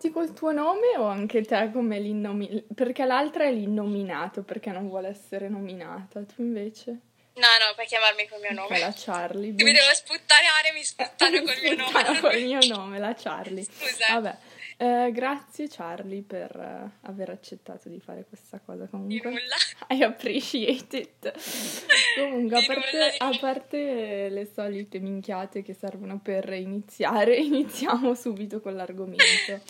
[0.00, 2.64] tutti col tuo nome o anche te come l'innominato?
[2.74, 6.90] Perché l'altra è l'innominato perché non vuole essere nominata, tu invece?
[7.34, 8.78] No, no, puoi chiamarmi col mio nome.
[8.78, 9.54] la Charlie.
[9.56, 12.20] Se mi devo sputtanare, mi sputtano col mio nome.
[12.20, 13.62] col mio nome, la Charlie.
[13.62, 14.06] Scusa.
[14.14, 14.36] Vabbè.
[14.82, 19.28] Eh, grazie Charlie per uh, aver accettato di fare questa cosa comunque.
[19.28, 19.56] Di nulla.
[19.94, 21.32] I appreciate it.
[22.16, 28.74] comunque, a parte, a parte, le solite minchiate che servono per iniziare, iniziamo subito con
[28.74, 29.60] l'argomento.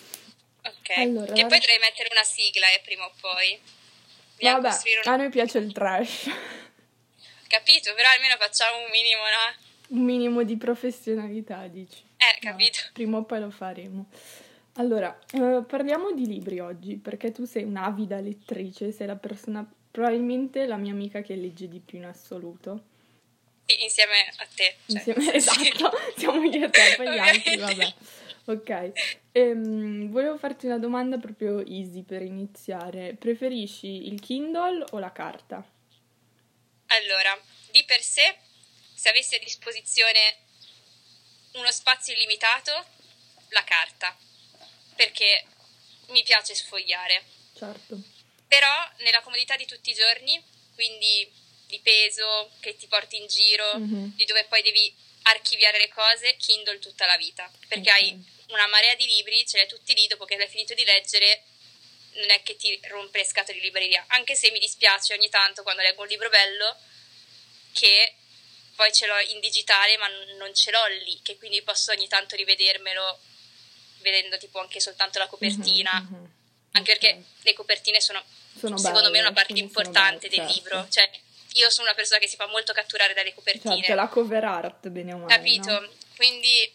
[0.63, 0.97] Ok.
[0.97, 3.59] Allora, e poi dovrei mettere una sigla eh, prima o poi.
[4.35, 5.15] Dobbiamo Vabbè, una...
[5.15, 6.31] a noi piace il trash.
[7.49, 9.99] Capito, però almeno facciamo un minimo, no?
[9.99, 12.01] Un minimo di professionalità, dici.
[12.17, 12.79] Eh, capito.
[12.85, 14.09] No, prima o poi lo faremo.
[14.75, 20.67] Allora, eh, parliamo di libri oggi, perché tu sei un'avida lettrice, sei la persona, probabilmente
[20.67, 22.85] la mia amica che legge di più in assoluto.
[23.67, 24.77] Sì, insieme a te.
[24.87, 27.95] Cioè, insieme, esatto, siamo io e te, poi gli altri, vabbè.
[28.47, 28.93] Ok,
[29.33, 33.15] ehm, volevo farti una domanda proprio easy per iniziare.
[33.15, 35.65] Preferisci il Kindle o la carta?
[36.87, 37.39] Allora,
[37.71, 38.37] di per sé,
[38.95, 40.37] se avessi a disposizione
[41.53, 42.73] uno spazio illimitato,
[43.51, 44.17] la carta
[44.97, 45.45] perché
[46.09, 47.23] mi piace sfogliare.
[47.57, 47.99] Certo.
[48.47, 50.43] Però nella comodità di tutti i giorni,
[50.75, 51.31] quindi
[51.67, 54.09] di peso, che ti porti in giro, mm-hmm.
[54.17, 58.03] di dove poi devi archiviare le cose, Kindle tutta la vita, perché okay.
[58.03, 60.85] hai una marea di libri, ce li hai tutti lì, dopo che l'hai finito di
[60.85, 61.45] leggere
[62.15, 65.63] non è che ti rompe le scatole di libreria, anche se mi dispiace ogni tanto
[65.63, 66.77] quando leggo un libro bello
[67.73, 68.15] che
[68.75, 72.35] poi ce l'ho in digitale ma non ce l'ho lì, che quindi posso ogni tanto
[72.35, 73.21] rivedermelo
[73.99, 76.25] vedendo tipo anche soltanto la copertina, mm-hmm,
[76.73, 77.13] anche okay.
[77.15, 78.23] perché le copertine sono,
[78.59, 80.55] sono secondo belle, me una parte importante belle, del certo.
[80.55, 81.11] libro, cioè
[81.55, 83.77] io sono una persona che si fa molto catturare dalle copertine.
[83.77, 85.35] Certo, la cover art, bene o male.
[85.35, 85.71] Capito?
[85.71, 85.89] No?
[86.17, 86.73] Quindi,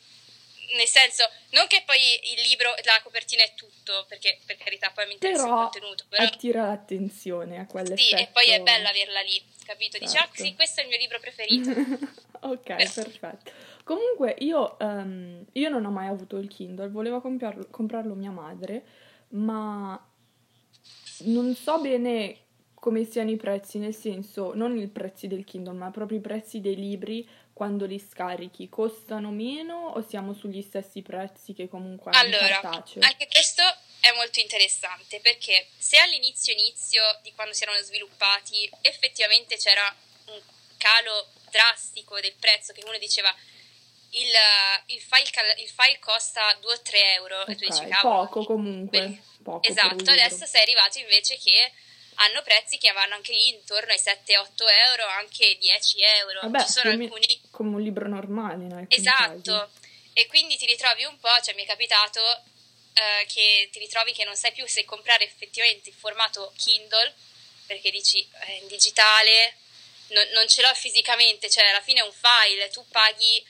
[0.76, 2.00] nel senso, non che poi
[2.34, 6.04] il libro, la copertina è tutto, perché per carità poi mi interessa però il contenuto.
[6.10, 9.98] Però attira l'attenzione a quelle Sì, e poi è bella averla lì, capito?
[9.98, 10.06] Certo.
[10.06, 10.44] Dici, ah certo.
[10.44, 11.70] sì, questo è il mio libro preferito.
[12.48, 13.52] ok, perfetto.
[13.84, 18.84] Comunque io, um, io, non ho mai avuto il Kindle, volevo comprarlo, comprarlo mia madre,
[19.30, 20.04] ma
[21.20, 22.45] non so bene
[22.86, 26.62] come siano i prezzi, nel senso non i prezzi del Kindle, ma proprio i prezzi
[26.62, 28.70] dei libri quando li scarichi.
[28.70, 33.64] Costano meno o siamo sugli stessi prezzi che comunque allora, Anche questo
[34.02, 39.82] è molto interessante perché se all'inizio inizio di quando si erano sviluppati effettivamente c'era
[40.28, 40.40] un
[40.78, 43.34] calo drastico del prezzo che uno diceva
[44.12, 44.30] il,
[44.94, 49.68] il, file, il, file, costa 2-3 euro okay, e tu dici cavolo poco comunque poco
[49.68, 51.72] esatto adesso sei arrivato invece che
[52.16, 54.24] hanno prezzi che vanno anche lì intorno ai 7-8
[54.88, 58.86] euro anche 10 euro Vabbè, ci sono alcuni come un libro normale no?
[58.90, 59.94] esatto casi.
[60.14, 62.22] e quindi ti ritrovi un po' cioè mi è capitato
[62.94, 67.14] eh, che ti ritrovi che non sai più se comprare effettivamente il formato Kindle
[67.66, 69.56] perché dici è in digitale
[70.08, 73.44] non, non ce l'ho fisicamente cioè alla fine è un file tu paghi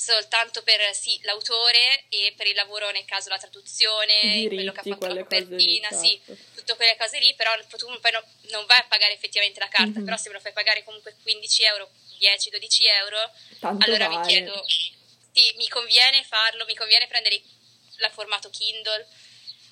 [0.00, 4.80] soltanto per sì, l'autore e per il lavoro nel caso la traduzione, diritti, quello che
[4.80, 6.42] ha fatto la copertina, lì, sì, certo.
[6.54, 9.90] tutte quelle cose lì, però tu poi no, non vai a pagare effettivamente la carta,
[9.90, 10.04] mm-hmm.
[10.06, 14.20] però se me lo fai pagare comunque 15 euro, 10, 12 euro, Tanto allora vale.
[14.20, 19.06] mi chiedo, sì, mi conviene farlo, mi conviene prendere il formato Kindle,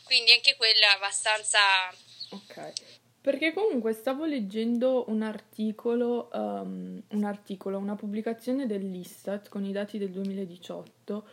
[0.05, 1.59] quindi anche quello è abbastanza...
[2.33, 2.73] Ok.
[3.29, 9.99] Perché comunque stavo leggendo un articolo, um, un articolo, una pubblicazione dell'Istat con i dati
[9.99, 11.27] del 2018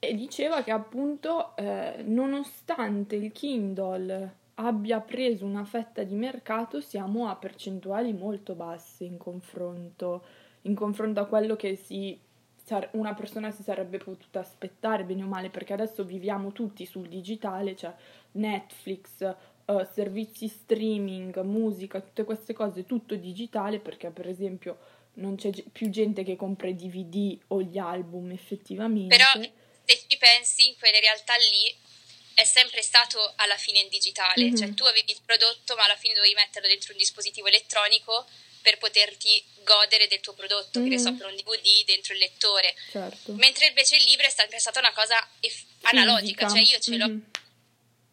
[0.00, 7.28] e diceva che appunto eh, nonostante il Kindle abbia preso una fetta di mercato siamo
[7.28, 10.24] a percentuali molto basse in confronto,
[10.62, 12.18] in confronto a quello che si,
[12.94, 17.76] una persona si sarebbe potuta aspettare bene o male perché adesso viviamo tutti sul digitale,
[17.76, 17.94] cioè
[18.32, 19.36] Netflix,
[19.68, 24.78] uh, servizi streaming, musica, tutte queste cose, tutto digitale perché per esempio
[25.14, 29.16] non c'è g- più gente che compra i DVD o gli album effettivamente.
[29.16, 29.48] Però
[29.84, 31.74] se ci pensi in quelle realtà lì
[32.34, 34.54] è sempre stato alla fine in digitale, mm-hmm.
[34.54, 38.26] cioè tu avevi il prodotto ma alla fine dovevi metterlo dentro un dispositivo elettronico
[38.62, 40.88] per poterti godere del tuo prodotto, mm-hmm.
[40.88, 41.18] che ne so, mhm.
[41.18, 42.74] per un DVD dentro il lettore.
[42.90, 43.32] Certo.
[43.32, 47.08] Mentre invece il libro è sempre stata una cosa eff- analogica, cioè io ce l'ho
[47.08, 47.20] mm-hmm.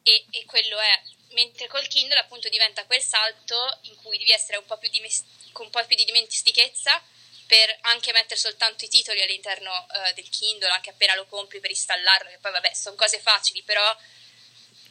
[0.03, 1.01] e, e quello è
[1.35, 5.25] mentre col Kindle appunto diventa quel salto in cui devi essere un po' più dimest-
[5.51, 6.99] con un po' più di dimestichezza
[7.45, 11.69] per anche mettere soltanto i titoli all'interno uh, del Kindle, anche appena lo compri per
[11.69, 13.83] installarlo, che poi vabbè sono cose facili, però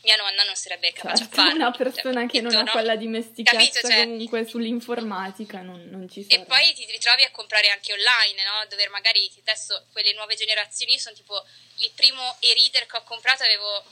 [0.02, 1.56] mia nonna non sarebbe capace certo, a farlo.
[1.56, 2.70] Una persona cioè, che non ha no?
[2.70, 6.42] quella dimestichezza cioè, comunque sull'informatica non, non ci sarà.
[6.42, 8.66] E poi ti ritrovi a comprare anche online, no?
[8.68, 11.42] Dove magari adesso quelle nuove generazioni sono tipo
[11.78, 13.82] il primo e-reader che ho comprato avevo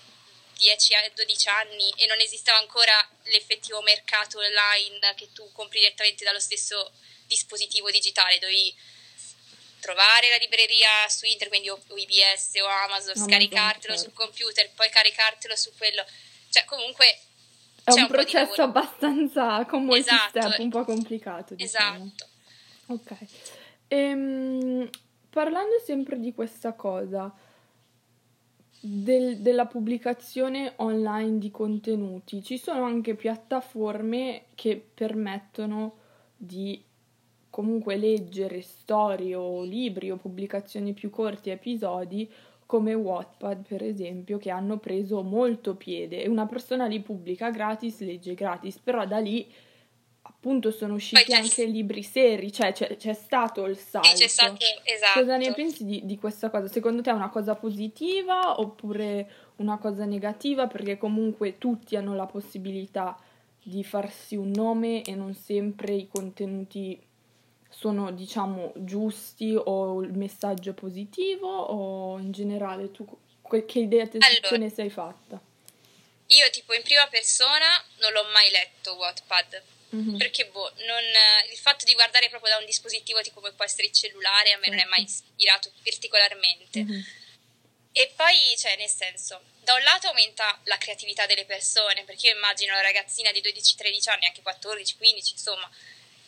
[0.58, 2.92] 10-12 anni e non esisteva ancora
[3.24, 6.92] l'effettivo mercato online che tu compri direttamente dallo stesso
[7.26, 8.74] dispositivo digitale, dovevi
[9.80, 14.88] trovare la libreria su internet, quindi o IBS o Amazon, Amazon scaricartelo sul computer, poi
[14.88, 16.04] caricartelo su quello.
[16.50, 17.18] Cioè, comunque
[17.84, 20.40] è un, un processo abbastanza con molti esatto.
[20.40, 21.54] step, un po' complicato.
[21.54, 22.04] Diciamo.
[22.04, 22.28] Esatto.
[22.86, 23.16] Ok.
[23.88, 24.88] Ehm,
[25.30, 27.32] parlando sempre di questa cosa,
[28.84, 35.94] del, della pubblicazione online di contenuti, ci sono anche piattaforme che permettono
[36.36, 36.82] di
[37.48, 42.28] comunque leggere storie o libri o pubblicazioni più corti, episodi
[42.66, 46.22] come Wattpad per esempio, che hanno preso molto piede.
[46.22, 49.46] E una persona li pubblica gratis, legge gratis, però da lì
[50.22, 54.08] appunto sono usciti anche libri seri, cioè c'è, c'è stato il salto.
[54.08, 55.20] Sì, c'è stato, esatto.
[55.20, 56.68] Cosa ne pensi di, di questa cosa?
[56.68, 60.66] Secondo te è una cosa positiva oppure una cosa negativa?
[60.66, 63.18] Perché comunque tutti hanno la possibilità
[63.62, 67.00] di farsi un nome e non sempre i contenuti
[67.68, 73.06] sono diciamo giusti o il messaggio è positivo o in generale tu
[73.48, 75.40] che idea te allora, ne sei fatta?
[76.26, 77.66] Io tipo in prima persona
[78.00, 79.62] non l'ho mai letto Wattpad
[79.94, 80.16] mm-hmm.
[80.16, 81.02] perché boh, non,
[81.50, 84.58] il fatto di guardare proprio da un dispositivo tipo come può essere il cellulare a
[84.58, 85.24] me non è mai certo.
[85.26, 87.00] ispirato particolarmente mm-hmm.
[87.92, 92.34] e poi cioè nel senso da un lato aumenta la creatività delle persone perché io
[92.34, 95.70] immagino una ragazzina di 12-13 anni anche 14-15 insomma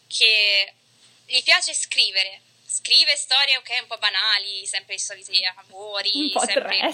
[0.07, 0.73] che
[1.27, 2.41] gli piace scrivere.
[2.67, 6.93] Scrive storie ok, un po' banali, sempre i soliti amori, sempre.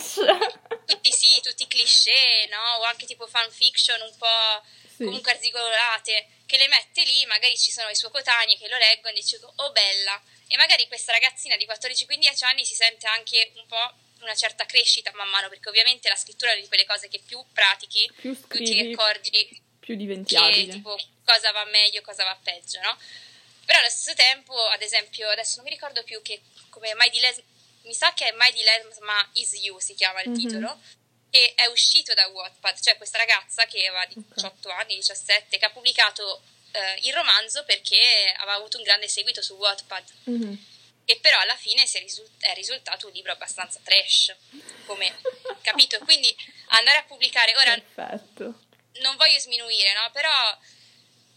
[0.87, 2.81] Tutti sì, tutti cliché, no?
[2.81, 4.63] O anche tipo fanfiction un po'
[4.97, 5.05] sì.
[5.05, 9.15] comunque arzigolate, che le mette lì, magari ci sono i suoi coetanei che lo leggono
[9.15, 10.21] e dicono "Oh bella".
[10.49, 15.13] E magari questa ragazzina di 14-15 anni si sente anche un po' una certa crescita
[15.15, 18.35] man mano, perché ovviamente la scrittura è una di quelle cose che più pratichi, più,
[18.35, 22.99] scrivi, più ti accorgi più diventi che, tipo cosa va meglio, cosa va peggio, no?
[23.65, 27.43] Però allo stesso tempo, ad esempio, adesso non mi ricordo più che come My Dilemma,
[27.83, 30.39] mi sa che è My Dilemma Is You si chiama il mm-hmm.
[30.39, 30.81] titolo,
[31.31, 34.81] e è uscito da Wattpad, cioè questa ragazza che aveva 18 okay.
[34.81, 36.43] anni, 17, che ha pubblicato
[36.73, 40.05] eh, il romanzo perché aveva avuto un grande seguito su Wattpad.
[40.29, 40.55] Mm-hmm.
[41.05, 44.35] E però alla fine è, risult- è risultato un libro abbastanza trash,
[44.87, 45.13] come
[45.63, 45.99] capito?
[46.01, 46.35] Quindi
[46.69, 47.75] andare a pubblicare ora.
[47.75, 48.67] Perfetto.
[49.01, 50.11] Non voglio sminuire, no?
[50.13, 50.31] Però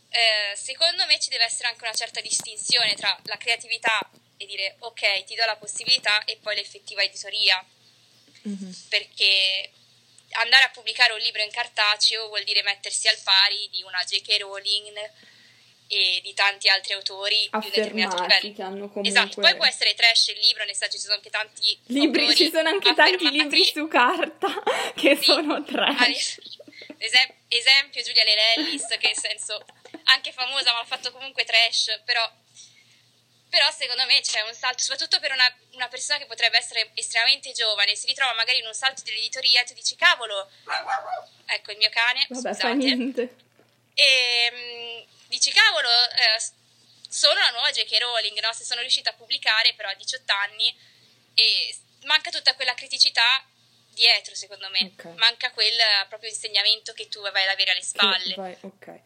[0.10, 4.00] eh, secondo me ci deve essere anche una certa distinzione tra la creatività
[4.38, 7.66] e dire ok, ti do la possibilità e poi l'effettiva editoria.
[8.48, 8.72] Mm-hmm.
[8.90, 9.72] Perché
[10.41, 14.38] andare a pubblicare un libro in cartaceo vuol dire mettersi al pari di una J.K.
[14.39, 15.12] Rowling
[15.88, 19.07] e di tanti altri autori più determinati che hanno comunque...
[19.09, 22.50] Esatto, poi può essere trash il libro, nel senso ci sono anche tanti libri, ci
[22.50, 24.47] sono anche tanti libri su carta
[24.95, 26.39] che sì, sono trash.
[26.97, 29.63] Esem- esempio Giulia Lerellis, che nel senso
[30.06, 32.27] anche famosa, ma ha fatto comunque trash, però,
[33.53, 37.51] però secondo me c'è un salto, soprattutto per una, una, persona che potrebbe essere estremamente
[37.51, 40.50] giovane, si ritrova magari in un salto dell'editoria e tu dici cavolo,
[41.45, 43.35] ecco il mio cane, Vabbè, scusate,
[43.94, 46.41] e um, dici cavolo, eh,
[47.07, 47.95] sono la nuova J.K.
[48.00, 48.51] Rowling, no?
[48.53, 50.75] se sono riuscita a pubblicare però a 18 anni
[51.35, 51.75] e
[52.06, 53.45] manca tutta quella criticità
[53.89, 54.94] dietro, secondo me.
[54.97, 55.13] Okay.
[55.17, 55.77] Manca quel
[56.09, 58.33] proprio insegnamento che tu vai ad avere alle spalle.
[58.33, 58.99] Vai, ok.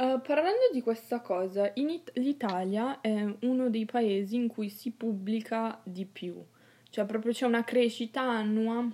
[0.00, 5.78] Uh, parlando di questa cosa, It- l'Italia è uno dei paesi in cui si pubblica
[5.82, 6.42] di più,
[6.88, 8.90] cioè proprio c'è una crescita annua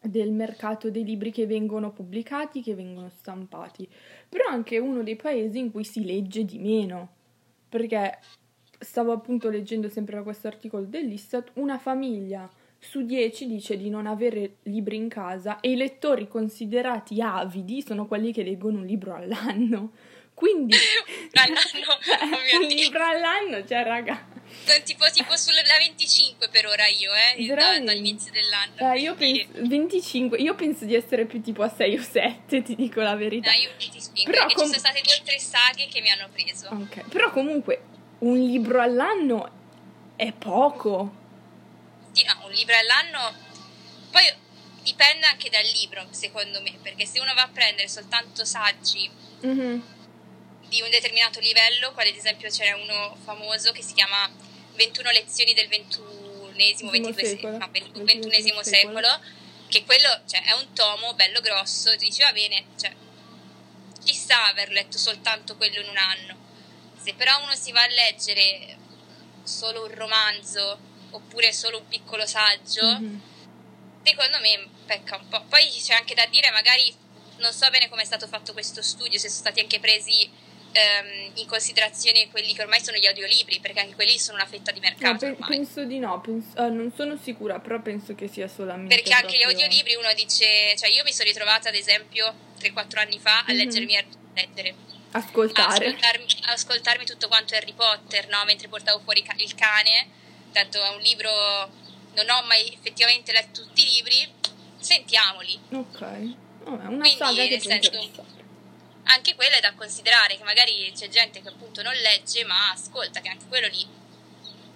[0.00, 3.88] del mercato dei libri che vengono pubblicati, che vengono stampati,
[4.28, 7.10] però anche uno dei paesi in cui si legge di meno,
[7.68, 8.18] perché
[8.76, 14.56] stavo appunto leggendo sempre questo articolo dell'Istat, una famiglia su 10 dice di non avere
[14.64, 19.90] libri in casa e i lettori considerati avidi sono quelli che leggono un libro all'anno.
[20.38, 20.76] Quindi
[21.32, 21.98] all'anno,
[22.32, 24.36] oh un libro all'anno, cioè raga.
[24.84, 28.94] Tipo, tipo sulla 25 per ora io, eh, dall'inizio dell'anno.
[28.94, 32.76] Eh, io penso 25, io penso di essere più tipo a 6 o 7, ti
[32.76, 33.50] dico la verità.
[33.50, 36.10] No, io ti spingo, Però com- ci sono state due o tre saghe che mi
[36.10, 36.68] hanno preso.
[36.68, 37.82] Ok, però comunque
[38.20, 39.50] un libro all'anno
[40.14, 41.26] è poco
[42.12, 43.32] sì, no, un libro all'anno.
[44.10, 44.22] Poi
[44.82, 49.10] dipende anche dal libro, secondo me, perché se uno va a prendere soltanto saggi
[49.44, 49.80] mm-hmm.
[50.68, 54.30] Di un determinato livello, quale ad esempio c'era uno famoso che si chiama
[54.74, 57.70] 21 lezioni del ventunesimo, secolo, no,
[58.04, 59.08] ventunesimo secolo,
[59.68, 62.94] che quello cioè, è un tomo bello grosso, tu dici va bene, cioè,
[64.04, 66.36] ci sta aver letto soltanto quello in un anno.
[67.02, 68.76] Se però uno si va a leggere
[69.42, 70.78] solo un romanzo
[71.10, 73.18] oppure solo un piccolo saggio, mm-hmm.
[74.02, 75.42] secondo me pecca un po'.
[75.48, 76.94] Poi c'è anche da dire, magari
[77.38, 80.28] non so bene come è stato fatto questo studio, se sono stati anche presi
[80.72, 84.72] ehm, in considerazione quelli che ormai sono gli audiolibri, perché anche quelli sono una fetta
[84.72, 85.26] di mercato.
[85.26, 88.94] No, pe- penso di no, penso, uh, non sono sicura, però penso che sia solamente.
[88.94, 89.50] Perché anche proprio...
[89.50, 93.44] gli audiolibri uno dice, cioè io mi sono ritrovata ad esempio 3-4 anni fa a
[93.46, 93.56] mm-hmm.
[93.56, 94.74] leggermi a leggere.
[95.10, 95.86] Ascoltare.
[95.86, 98.44] Ascoltarmi, ascoltarmi, tutto quanto Harry Potter, no?
[98.44, 100.16] Mentre portavo fuori il cane.
[100.52, 101.30] Tanto è un libro,
[102.14, 104.26] non ho mai effettivamente letto tutti i libri,
[104.78, 105.58] sentiamoli.
[105.72, 106.00] Ok.
[106.64, 107.90] Oh, è una Quindi, saga che senso,
[109.14, 113.20] anche quello è da considerare, che magari c'è gente che appunto non legge, ma ascolta,
[113.20, 113.86] che anche quello lì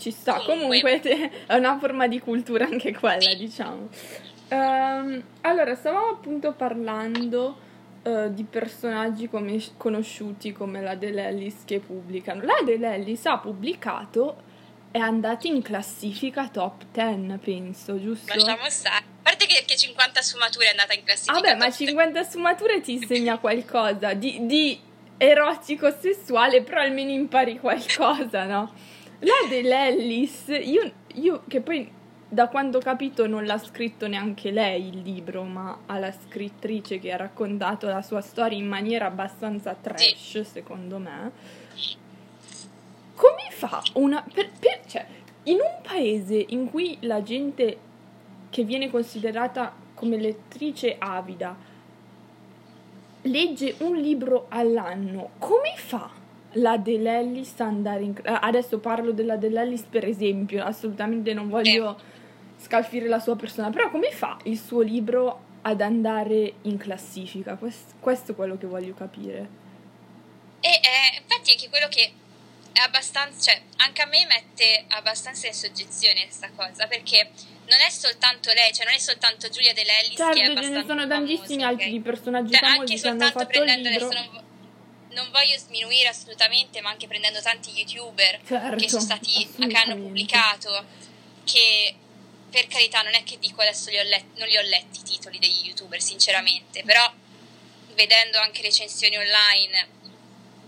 [0.03, 0.41] ci sta.
[0.41, 3.37] Comunque, Comunque è una forma di cultura anche quella, sì.
[3.37, 3.89] diciamo.
[4.49, 7.57] Um, allora, stavamo appunto parlando
[8.03, 12.43] uh, di personaggi come, conosciuti come la Dell'Ellis che pubblicano.
[12.43, 14.51] La Dell'Ellis ha pubblicato
[14.93, 18.35] è andata in classifica top 10, penso, giusto?
[18.35, 18.97] Lasciamo stare.
[18.97, 21.41] A parte che, che 50 sfumature è andata in classifica.
[21.41, 24.79] Vabbè, ma 50 sfumature ti insegna qualcosa di, di
[25.17, 28.75] erotico sessuale, però almeno impari qualcosa, no?
[29.21, 31.91] La dell'Ellis, io, io che poi
[32.29, 37.13] da quando ho capito non l'ha scritto neanche lei il libro, ma alla scrittrice che
[37.13, 41.33] ha raccontato la sua storia in maniera abbastanza trash, secondo me.
[43.69, 44.25] Fa una...
[44.33, 45.07] Per, per, cioè,
[45.45, 47.79] in un paese in cui la gente
[48.51, 51.57] che viene considerata come lettrice avida
[53.23, 56.11] legge un libro all'anno, come fa
[56.57, 58.15] la Dell'Ellis ad andare in...
[58.23, 61.97] Adesso parlo della Dell'Ellis per esempio, assolutamente non voglio
[62.57, 67.55] scalfire la sua persona, però come fa il suo libro ad andare in classifica?
[67.55, 69.61] Questo, questo è quello che voglio capire.
[70.61, 72.13] E eh, infatti è che quello che
[72.73, 77.31] è abbastanza, cioè, anche a me mette abbastanza in soggezione questa cosa, perché
[77.67, 80.81] non è soltanto lei, cioè non è soltanto Giulia De Lellis certo, che è abbastanza
[80.81, 82.01] ce ne sono tantissimi famosa, altri okay?
[82.01, 84.45] personaggi cioè, anche soltanto prendendo adesso non,
[85.11, 89.97] non, voglio sminuire assolutamente, ma anche prendendo tanti youtuber certo, che sono stati che hanno
[89.97, 90.85] pubblicato
[91.45, 91.95] che
[92.51, 95.39] per carità non è che dico adesso li let, non li ho letti i titoli
[95.39, 97.11] degli youtuber sinceramente, però
[97.95, 100.01] vedendo anche recensioni online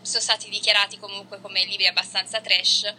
[0.04, 2.92] sono stati dichiarati comunque come libri abbastanza trash.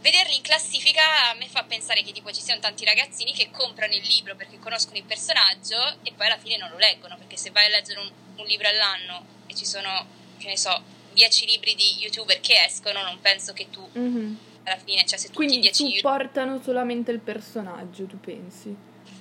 [0.00, 3.92] Vederli in classifica a me fa pensare che tipo ci siano tanti ragazzini che comprano
[3.92, 7.50] il libro perché conoscono il personaggio e poi alla fine non lo leggono, perché se
[7.50, 10.06] vai a leggere un, un libro all'anno e ci sono,
[10.38, 14.34] che ne so, 10 libri di youtuber che escono, non penso che tu mm-hmm.
[14.64, 16.64] alla fine, cioè se tutti Quindi 10 supportano YouTube...
[16.64, 18.74] solamente il personaggio, tu pensi?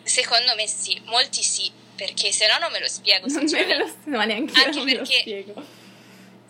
[0.03, 4.17] Secondo me sì, molti sì, perché se no non me lo spiego non me lo,
[4.17, 5.78] ma neanche Anche io perché, lo spiego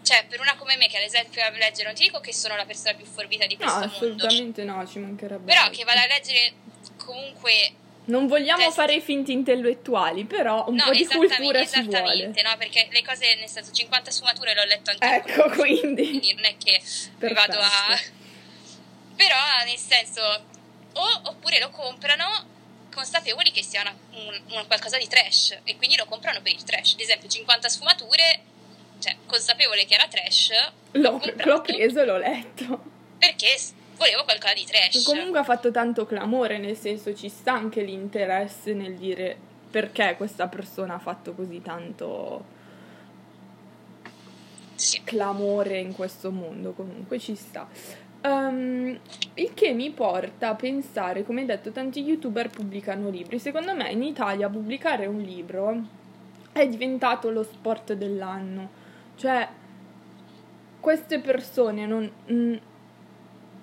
[0.02, 2.34] cioè, per una come me, che ad esempio va a leggere, non ti dico che
[2.34, 3.96] sono la persona più forbita di questo no, mondo.
[3.96, 5.52] assolutamente no, ci mancherebbe.
[5.52, 6.54] Però che vada a leggere
[6.98, 7.74] comunque.
[8.06, 8.74] Non vogliamo testi.
[8.74, 12.28] fare finti intellettuali, però un no, po' di cultura si vuole.
[12.28, 12.58] no?
[12.58, 15.50] Perché le cose, nel senso, 50 sfumature l'ho letto anche ecco, io.
[15.62, 16.08] quindi.
[16.08, 16.82] quindi non è che
[17.34, 18.00] vado a...
[19.16, 20.22] Però, nel senso,
[20.94, 22.58] o, oppure lo comprano
[22.92, 26.64] consapevoli che sia una, un, un qualcosa di trash e quindi lo comprano per il
[26.64, 26.94] trash.
[26.94, 28.42] Ad esempio, 50 sfumature
[29.00, 30.52] cioè, consapevole che era trash,
[30.92, 32.84] l'ho, l'ho preso e l'ho letto.
[33.18, 33.58] Perché
[33.98, 35.04] volevo qualcosa di trash.
[35.04, 39.38] Comunque ha fatto tanto clamore, nel senso ci sta anche l'interesse nel dire
[39.70, 42.58] perché questa persona ha fatto così tanto
[44.76, 45.04] sì.
[45.04, 47.68] clamore in questo mondo, comunque ci sta.
[48.22, 49.00] Um,
[49.36, 53.40] il che mi porta a pensare, come hai detto, tanti youtuber pubblicano libri.
[53.40, 55.82] Secondo me in Italia pubblicare un libro
[56.52, 58.79] è diventato lo sport dell'anno.
[59.20, 59.50] Cioè,
[60.80, 62.56] queste persone non, mh, mm,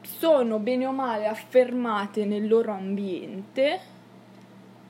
[0.03, 3.63] sono bene o male affermate nel loro ambiente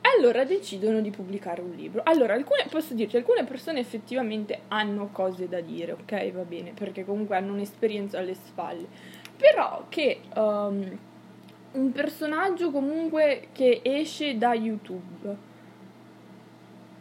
[0.01, 2.01] e allora decidono di pubblicare un libro.
[2.05, 6.33] Allora, alcune, posso dirti, alcune persone effettivamente hanno cose da dire, ok?
[6.33, 8.89] Va bene, perché comunque hanno un'esperienza alle spalle.
[9.37, 10.99] Però che um,
[11.75, 15.46] un personaggio comunque che esce da YouTube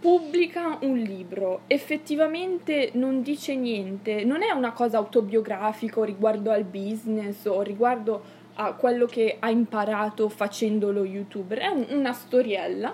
[0.05, 7.45] pubblica un libro, effettivamente non dice niente, non è una cosa autobiografica riguardo al business
[7.45, 12.93] o riguardo a quello che ha imparato facendo lo youtuber, è un, una storiella.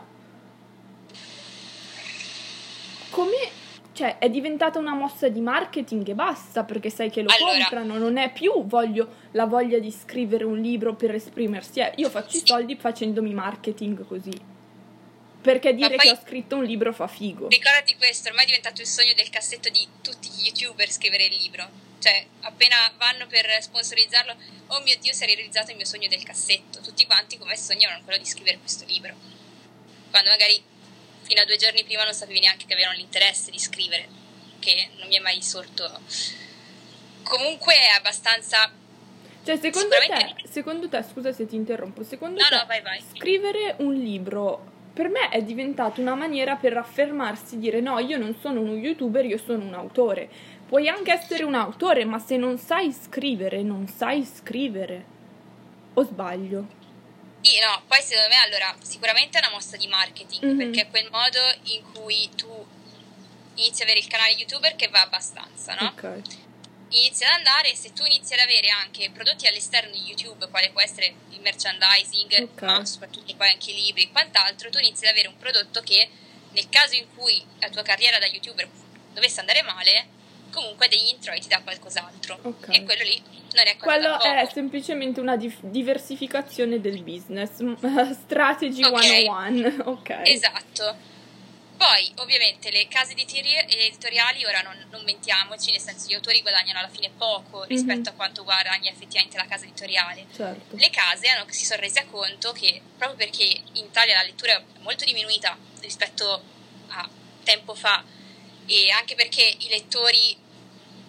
[3.10, 3.36] Come
[3.92, 7.98] cioè è diventata una mossa di marketing e basta perché sai che lo allora, comprano,
[7.98, 12.38] non è più voglio la voglia di scrivere un libro per esprimersi, eh, io faccio
[12.38, 12.44] sì.
[12.44, 14.51] i soldi facendomi marketing così.
[15.42, 17.48] Perché dire poi, che ho scritto un libro fa figo.
[17.48, 21.36] Ricordati questo, ormai è diventato il sogno del cassetto di tutti gli youtuber scrivere il
[21.36, 21.68] libro.
[22.00, 24.36] Cioè, appena vanno per sponsorizzarlo,
[24.68, 26.82] oh mio Dio, si è realizzato il mio sogno del cassetto.
[26.82, 29.14] Tutti quanti come sognano quello di scrivere questo libro.
[30.10, 30.62] Quando magari
[31.22, 34.08] fino a due giorni prima non sapevi neanche che avevano l'interesse di scrivere,
[34.60, 36.02] che non mi è mai sorto.
[37.24, 38.72] Comunque è abbastanza
[39.44, 43.04] cioè, secondo te, secondo te, scusa se ti interrompo, secondo no, te no, vai, vai.
[43.16, 48.36] scrivere un libro per me è diventato una maniera per affermarsi, dire no, io non
[48.40, 50.30] sono uno youtuber, io sono un autore.
[50.68, 55.06] Puoi anche essere un autore, ma se non sai scrivere, non sai scrivere.
[55.94, 56.80] O sbaglio?
[57.42, 60.58] Sì, no, poi secondo me allora sicuramente è una mossa di marketing, mm-hmm.
[60.58, 61.40] perché è quel modo
[61.76, 62.66] in cui tu
[63.56, 65.88] inizi ad avere il canale youtuber che va abbastanza, no?
[65.88, 66.40] Ok
[66.92, 70.82] inizia ad andare se tu inizi ad avere anche prodotti all'esterno di YouTube, quale può
[70.82, 72.70] essere il merchandising, okay.
[72.70, 76.10] ma soprattutto poi anche i libri e quant'altro, tu inizi ad avere un prodotto che
[76.52, 78.68] nel caso in cui la tua carriera da YouTuber
[79.14, 80.06] dovesse andare male,
[80.52, 82.40] comunque degli introiti da qualcos'altro.
[82.42, 82.76] Okay.
[82.76, 83.22] E quello lì
[83.54, 87.62] non è Quello è semplicemente una dif- diversificazione del business,
[88.24, 89.26] strategy okay.
[89.26, 89.84] 101.
[89.92, 90.22] ok.
[90.26, 91.10] Esatto.
[91.82, 96.90] Poi, ovviamente, le case editoriali, ora non, non, mentiamoci, nel senso gli autori guadagnano alla
[96.90, 98.06] fine poco rispetto mm-hmm.
[98.06, 100.28] a quanto guadagna effettivamente la casa editoriale.
[100.32, 100.76] Certo.
[100.76, 104.64] Le case hanno, si sono rese conto che, proprio perché in Italia la lettura è
[104.82, 106.44] molto diminuita rispetto
[106.90, 107.10] a
[107.44, 108.06] tempo fa,
[108.68, 110.38] e anche perché i lettori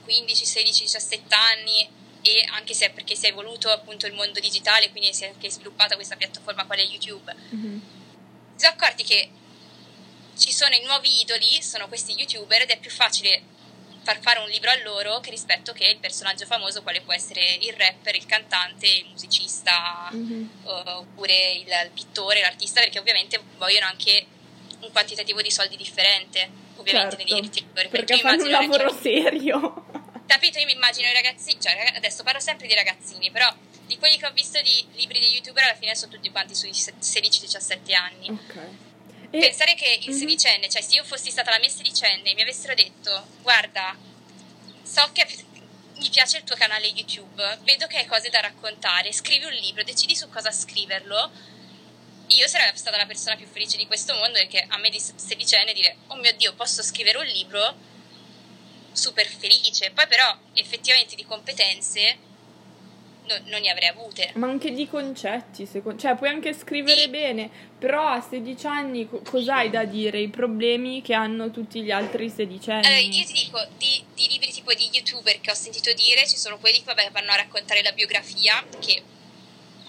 [0.04, 1.86] 15, 16, 17 anni
[2.22, 5.50] e anche se perché si è evoluto appunto il mondo digitale, quindi si è anche
[5.50, 7.78] sviluppata questa piattaforma quale YouTube, mm-hmm.
[8.56, 9.30] si sono accorti che
[10.42, 13.42] ci sono i nuovi idoli, sono questi youtuber ed è più facile
[14.02, 17.58] far fare un libro a loro che rispetto che il personaggio famoso quale può essere
[17.60, 20.46] il rapper, il cantante, il musicista mm-hmm.
[20.64, 24.26] oppure il, il, pittore, l'artista perché ovviamente vogliono anche
[24.80, 29.00] un quantitativo di soldi differente ovviamente certo, nei diritti perché, perché fanno un lavoro che...
[29.00, 29.86] serio
[30.26, 30.58] capito?
[30.58, 33.48] Io mi immagino i ragazzini cioè adesso parlo sempre di ragazzini però
[33.86, 36.70] di quelli che ho visto di libri di youtuber alla fine sono tutti quanti sui
[36.70, 38.90] 16-17 anni ok
[39.32, 39.38] e...
[39.38, 40.18] Pensare che il mhm.
[40.18, 43.96] sedicenne, cioè se io fossi stata la mia sedicenne e mi avessero detto guarda,
[44.82, 45.26] so che
[45.96, 49.82] mi piace il tuo canale YouTube, vedo che hai cose da raccontare, scrivi un libro,
[49.84, 51.30] decidi su cosa scriverlo,
[52.26, 55.72] io sarei stata la persona più felice di questo mondo perché a me di sedicenne
[55.72, 57.74] dire oh mio Dio posso scrivere un libro
[58.92, 62.18] super felice, poi però effettivamente di competenze
[63.26, 64.30] no, non ne avrei avute.
[64.34, 66.00] Ma anche di concetti, secondo...
[66.00, 67.08] cioè puoi anche scrivere sì.
[67.08, 70.18] bene, però a 16 anni co- cos'hai da dire?
[70.18, 72.86] I problemi che hanno tutti gli altri sedicenni?
[72.86, 76.36] Allora, io ti dico, di, di libri tipo di youtuber che ho sentito dire, ci
[76.36, 79.02] sono quelli che vabbè, vanno a raccontare la biografia, che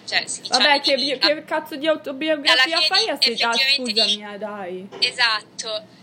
[0.05, 3.59] cioè, Vabbè, che, bi- che, cazzo di autobiografia fai a 16 anni?
[3.61, 4.89] Ah, scusami, eh, dai.
[4.99, 6.01] Esatto.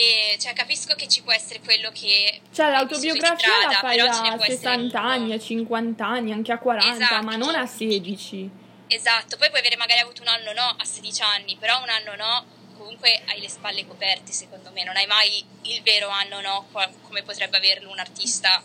[0.00, 2.40] E cioè, capisco che ci può essere quello che.
[2.54, 7.22] Cioè, l'autobiografia strada, la fai a 60 anni, a 50 anni, anche a 40, esatto.
[7.22, 8.50] ma non a 16.
[8.86, 12.16] Esatto, poi puoi avere magari avuto un anno no a 16 anni, però un anno
[12.16, 12.44] no,
[12.78, 14.84] comunque hai le spalle coperte, secondo me.
[14.84, 16.66] Non hai mai il vero anno no,
[17.02, 18.62] come potrebbe averlo un artista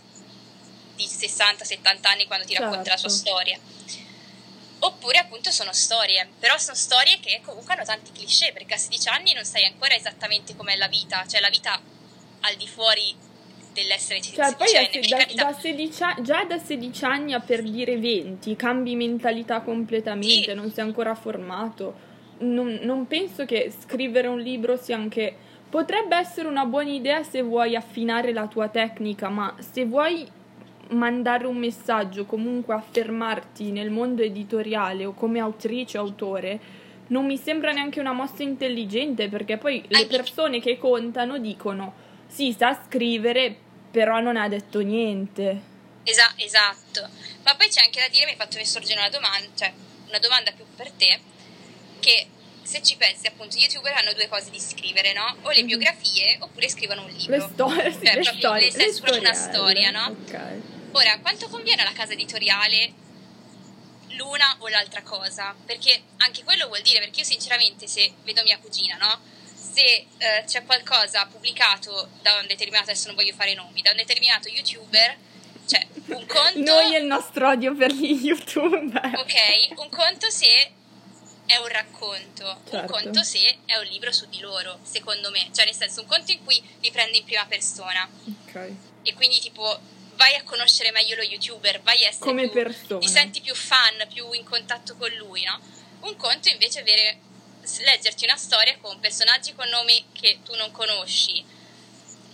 [0.95, 2.69] di 60-70 anni quando ti certo.
[2.69, 3.25] racconta la sua certo.
[3.25, 3.59] storia
[4.79, 9.09] oppure appunto sono storie, però sono storie che comunque hanno tanti cliché, perché a 16
[9.09, 11.79] anni non sai ancora esattamente com'è la vita, cioè la vita
[12.41, 13.15] al di fuori
[13.73, 18.55] dell'essere cioè, poi da, da, da 16, già da 16 anni a per dire 20
[18.55, 20.53] cambi mentalità completamente, sì.
[20.53, 22.13] non sei ancora formato.
[22.37, 25.35] Non, non penso che scrivere un libro sia anche
[25.69, 30.25] potrebbe essere una buona idea se vuoi affinare la tua tecnica, ma se vuoi
[30.89, 36.59] mandare un messaggio, comunque affermarti nel mondo editoriale o come autrice o autore,
[37.07, 42.55] non mi sembra neanche una mossa intelligente perché poi le persone che contano dicono sì,
[42.57, 43.55] sa scrivere,
[43.91, 45.73] però non ha detto niente.
[46.03, 47.07] Esa- esatto,
[47.43, 49.71] ma poi c'è anche da dire, mi hai fatto sorgere una domanda, cioè
[50.07, 51.19] una domanda più per te,
[51.99, 52.27] che
[52.61, 55.35] se ci pensi, appunto, gli youtuber hanno due cose di scrivere, no?
[55.43, 55.67] O le mhm.
[55.67, 57.35] biografie oppure scrivono un libro.
[57.35, 60.07] Le storie, cioè, le storie, nel senso, proprio una storia, no?
[60.07, 60.73] Ok.
[60.95, 62.93] Ora, quanto conviene alla casa editoriale
[64.11, 65.53] l'una o l'altra cosa?
[65.65, 69.19] Perché anche quello vuol dire, perché io sinceramente se vedo mia cugina, no?
[69.53, 73.97] Se eh, c'è qualcosa pubblicato da un determinato, adesso non voglio fare nomi, da un
[73.97, 75.17] determinato youtuber,
[75.67, 76.59] cioè un conto...
[76.61, 79.15] Noi e il nostro odio per gli youtuber.
[79.17, 80.71] Ok, un conto se
[81.45, 82.77] è un racconto, certo.
[82.77, 85.49] un conto se è un libro su di loro, secondo me.
[85.53, 88.07] Cioè, nel senso, un conto in cui li prende in prima persona.
[88.45, 88.71] Ok.
[89.03, 89.77] E quindi, tipo,
[90.15, 92.99] vai a conoscere meglio lo youtuber, vai a essere come più, persona.
[92.99, 95.59] ti senti più fan, più in contatto con lui, no?
[96.01, 97.19] Un conto invece è avere
[97.83, 101.43] leggerti una storia con personaggi con nomi che tu non conosci,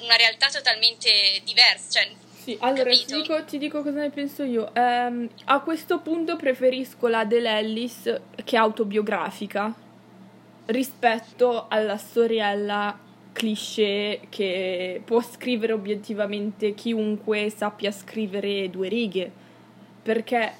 [0.02, 2.02] una realtà totalmente diversa.
[2.02, 2.12] Cioè,
[2.44, 4.72] sì, allora ti dico, ti dico, cosa ne penso io.
[4.76, 9.74] Um, a questo punto preferisco la dell'Ellis che è autobiografica
[10.66, 19.32] rispetto alla storiella cliché che può scrivere obiettivamente chiunque sappia scrivere due righe.
[20.04, 20.52] Perché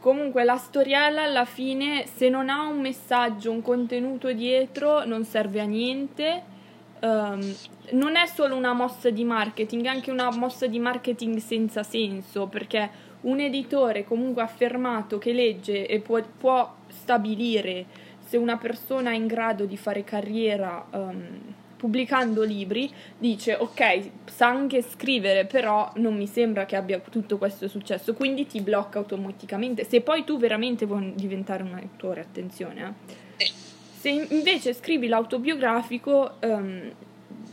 [0.00, 5.60] comunque la storiella alla fine, se non ha un messaggio, un contenuto dietro, non serve
[5.60, 6.54] a niente.
[7.00, 7.54] Um,
[7.92, 12.46] non è solo una mossa di marketing, è anche una mossa di marketing senza senso,
[12.46, 12.88] perché
[13.22, 17.84] un editore comunque affermato che legge e può, può stabilire
[18.24, 24.48] se una persona è in grado di fare carriera um, pubblicando libri dice ok sa
[24.48, 29.84] anche scrivere però non mi sembra che abbia tutto questo successo quindi ti blocca automaticamente.
[29.84, 32.94] Se poi tu veramente vuoi diventare un autore attenzione
[33.36, 33.50] eh.
[33.98, 36.90] se invece scrivi l'autobiografico um,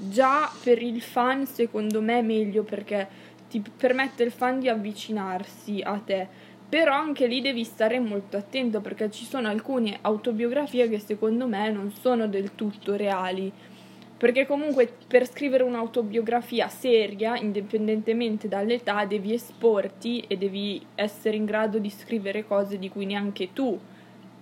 [0.09, 5.81] già per il fan secondo me è meglio perché ti permette il fan di avvicinarsi
[5.83, 6.27] a te.
[6.67, 11.69] Però anche lì devi stare molto attento perché ci sono alcune autobiografie che secondo me
[11.69, 13.51] non sono del tutto reali
[14.17, 21.77] perché comunque per scrivere un'autobiografia seria, indipendentemente dall'età, devi esporti e devi essere in grado
[21.79, 23.77] di scrivere cose di cui neanche tu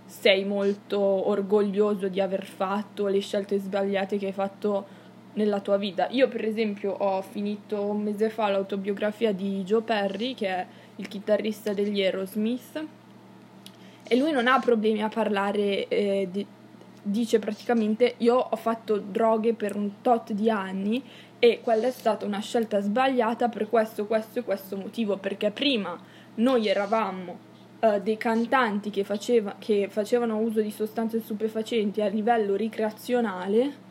[0.06, 5.00] sei molto orgoglioso di aver fatto, le scelte sbagliate che hai fatto
[5.34, 6.08] nella tua vita.
[6.10, 10.66] Io per esempio ho finito un mese fa l'autobiografia di Joe Perry, che è
[10.98, 12.86] il chitarrista degli Aerosmith,
[14.08, 16.46] e lui non ha problemi a parlare eh, di
[17.02, 21.04] dice praticamente io ho fatto droghe per un tot di anni
[21.40, 26.00] e quella è stata una scelta sbagliata per questo, questo e questo motivo, perché prima
[26.36, 27.40] noi eravamo
[27.80, 33.90] uh, dei cantanti che, faceva, che facevano uso di sostanze stupefacenti a livello ricreazionale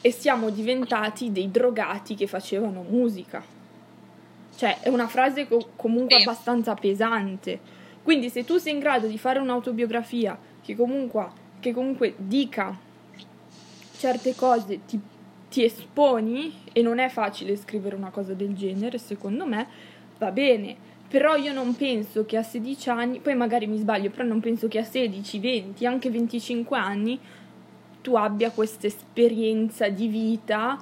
[0.00, 3.42] e siamo diventati dei drogati che facevano musica.
[4.56, 7.58] Cioè, è una frase co- comunque abbastanza pesante.
[8.04, 12.78] Quindi se tu sei in grado di fare un'autobiografia che comunque che comunque dica
[13.96, 15.00] certe cose, ti,
[15.48, 19.66] ti esponi e non è facile scrivere una cosa del genere, secondo me,
[20.18, 20.94] va bene.
[21.08, 24.68] Però io non penso che a 16 anni, poi magari mi sbaglio, però non penso
[24.68, 27.20] che a 16, 20, anche 25 anni
[28.02, 30.78] tu abbia questa esperienza di vita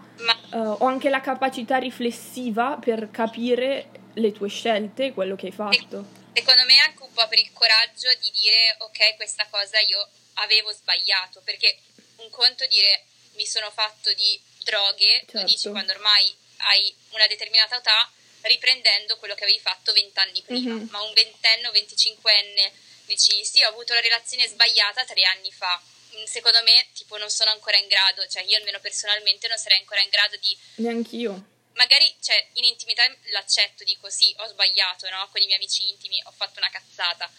[0.53, 6.05] uh, o anche la capacità riflessiva per capire le tue scelte, quello che hai fatto.
[6.33, 10.73] Secondo me anche un po' per il coraggio di dire ok, questa cosa io avevo
[10.73, 11.79] sbagliato, perché
[12.17, 15.39] un conto dire mi sono fatto di droghe, certo.
[15.39, 18.11] lo dici quando ormai hai una determinata età,
[18.43, 20.89] riprendendo quello che avevi fatto vent'anni prima, mm-hmm.
[20.91, 22.73] ma un ventenne o venticinquenne
[23.07, 25.81] dici sì ho avuto la relazione sbagliata tre anni fa,
[26.17, 29.79] mm, secondo me tipo non sono ancora in grado, cioè io almeno personalmente non sarei
[29.79, 30.57] ancora in grado di...
[30.77, 31.53] Neanch'io.
[31.75, 35.29] Magari cioè, in intimità l'accetto, dico sì, ho sbagliato, no?
[35.33, 37.31] Con i miei amici intimi ho fatto una cazzata,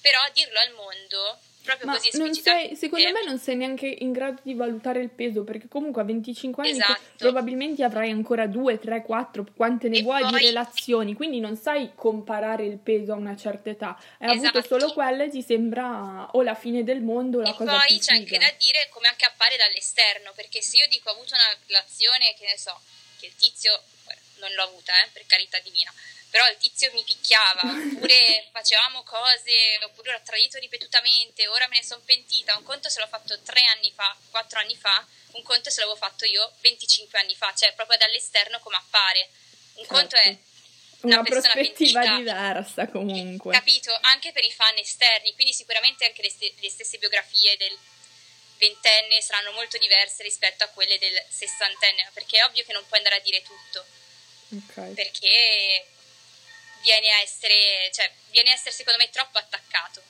[0.00, 4.12] però dirlo al mondo proprio Ma così non sei, secondo me non sei neanche in
[4.12, 7.00] grado di valutare il peso perché comunque a 25 anni esatto.
[7.16, 10.30] probabilmente avrai ancora 2, 3, 4 quante ne e vuoi poi...
[10.38, 14.58] di relazioni quindi non sai comparare il peso a una certa età hai esatto.
[14.58, 17.78] avuto solo quelle e ti sembra o la fine del mondo o la e cosa
[17.78, 21.34] poi c'è anche da dire come anche appare dall'esterno perché se io dico ho avuto
[21.34, 22.80] una relazione che ne so
[23.18, 23.82] che il tizio
[24.38, 25.92] non l'ho avuta eh, per carità divina
[26.36, 31.82] però il tizio mi picchiava, oppure facevamo cose, oppure l'ho tradito ripetutamente, ora me ne
[31.82, 32.54] sono pentita.
[32.58, 35.96] Un conto se l'ho fatto tre anni fa, quattro anni fa, un conto se l'avevo
[35.96, 39.30] fatto io 25 anni fa, cioè proprio dall'esterno come appare.
[39.76, 39.94] Un certo.
[39.94, 40.36] conto è
[41.00, 43.54] una, una prospettiva pentita, diversa comunque.
[43.54, 43.96] Capito?
[44.02, 47.78] Anche per i fan esterni, quindi sicuramente anche le, st- le stesse biografie del
[48.58, 52.98] ventenne saranno molto diverse rispetto a quelle del sessantenne, perché è ovvio che non puoi
[52.98, 53.86] andare a dire tutto.
[54.48, 54.92] Okay.
[54.92, 55.86] Perché
[56.86, 60.00] viene a essere, cioè, viene a essere secondo me troppo attaccato.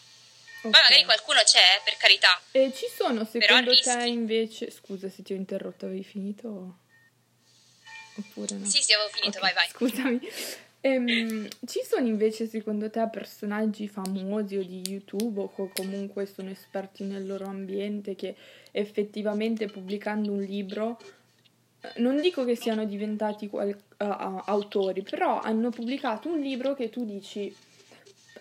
[0.60, 0.70] Okay.
[0.70, 2.38] Poi magari qualcuno c'è, per carità.
[2.52, 4.70] E ci sono secondo te invece...
[4.70, 6.78] Scusa se ti ho interrotto, avevi finito?
[8.18, 8.66] Oppure no?
[8.66, 9.68] Sì, sì, avevo finito, okay, vai vai.
[9.68, 10.20] Scusami.
[10.80, 17.02] Ehm, ci sono invece secondo te personaggi famosi o di YouTube o comunque sono esperti
[17.02, 18.36] nel loro ambiente che
[18.70, 20.98] effettivamente pubblicando un libro
[21.96, 27.04] non dico che siano diventati qual- uh, autori, però hanno pubblicato un libro che tu
[27.04, 27.54] dici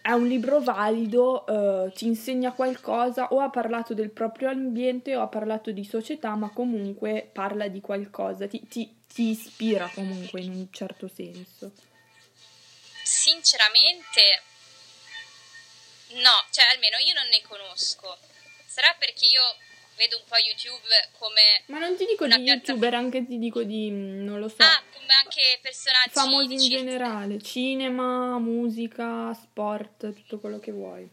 [0.06, 5.21] è un libro valido, uh, ti insegna qualcosa, o ha parlato del proprio ambiente o
[5.24, 10.52] ha parlato di società, ma comunque parla di qualcosa, ti, ti, ti ispira comunque in
[10.52, 11.71] un certo senso.
[13.02, 14.43] Sinceramente,
[16.21, 18.15] no, cioè almeno io non ne conosco.
[18.67, 19.41] Sarà perché io
[19.96, 21.64] vedo un po' YouTube come...
[21.68, 24.64] Ma non ti dico di youtuber, anche ti dico di, mm, non lo so.
[24.64, 26.12] Ah, come anche personaggi...
[26.12, 31.10] Famosi in generale, cinema, musica, sport, tutto quello che vuoi.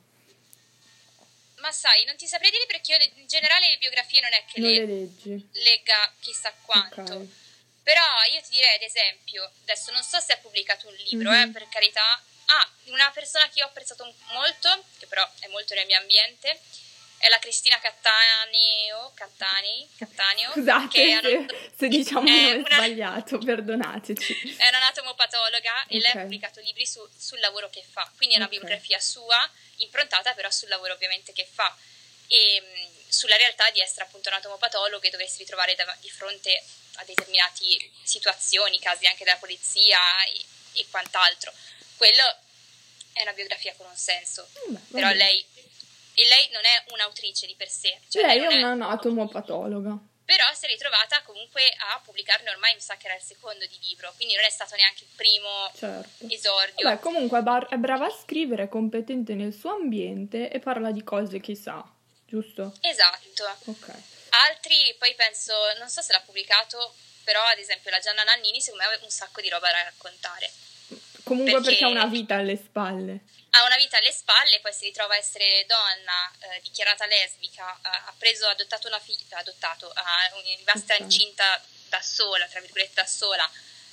[1.56, 4.60] Ma sai, non ti saprei dire perché io in generale le biografie non è che
[4.60, 5.48] non le, le leggi.
[5.52, 7.00] legga chissà quanto.
[7.00, 7.30] Okay.
[7.84, 11.48] Però io ti direi, ad esempio, adesso non so se ha pubblicato un libro, mm-hmm.
[11.48, 12.22] eh, per carità.
[12.46, 16.60] Ah, una persona che ho apprezzato molto, che però è molto nel mio ambiente,
[17.22, 24.56] è la Cristina Cattaneo, Cattani, Cattaneo Scusate se, se, diciamo è una, sbagliato, perdonateci.
[24.56, 25.96] È un'anatomopatologa okay.
[25.96, 28.58] e lei ha pubblicato libri su, sul lavoro che fa, quindi è una okay.
[28.58, 31.72] biografia sua, improntata però sul lavoro ovviamente che fa
[32.26, 36.60] e mh, sulla realtà di essere appunto anatomopatologa e doversi ritrovare da, di fronte
[36.94, 41.52] a determinate situazioni, casi anche della polizia e, e quant'altro.
[41.96, 42.36] Quello
[43.12, 45.46] è una biografia con un senso, Beh, però lei
[46.14, 47.98] e lei non è un'autrice di per sé.
[48.08, 49.98] Cioè lei, lei è un'anatomopatologa.
[50.24, 53.78] Però si è ritrovata comunque a pubblicarne ormai, mi sa che era il secondo di
[53.82, 56.26] libro, quindi non è stato neanche il primo certo.
[56.28, 56.88] esordio.
[56.88, 60.90] Beh, comunque è, bar- è brava a scrivere, è competente nel suo ambiente e parla
[60.90, 61.84] di cose che sa,
[62.24, 62.72] giusto?
[62.80, 63.56] Esatto.
[63.66, 63.92] Ok.
[64.30, 66.94] Altri, poi penso, non so se l'ha pubblicato,
[67.24, 70.50] però ad esempio la Gianna Nannini secondo me ha un sacco di roba da raccontare.
[71.24, 73.20] Comunque perché, perché ha una vita alle spalle
[73.54, 77.88] ha una vita alle spalle, poi si ritrova a essere donna, eh, dichiarata lesbica, eh,
[77.88, 81.04] ha preso, adottato una figlia, adottato, ha rimasta okay.
[81.04, 83.50] incinta da sola, tra virgolette da sola,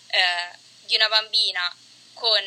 [0.08, 1.76] eh, di una bambina
[2.14, 2.42] con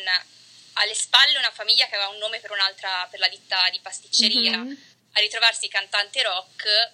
[0.73, 4.57] alle spalle una famiglia che aveva un nome per un'altra, per la ditta di pasticceria,
[4.57, 4.75] mm-hmm.
[5.13, 6.91] a ritrovarsi cantante rock,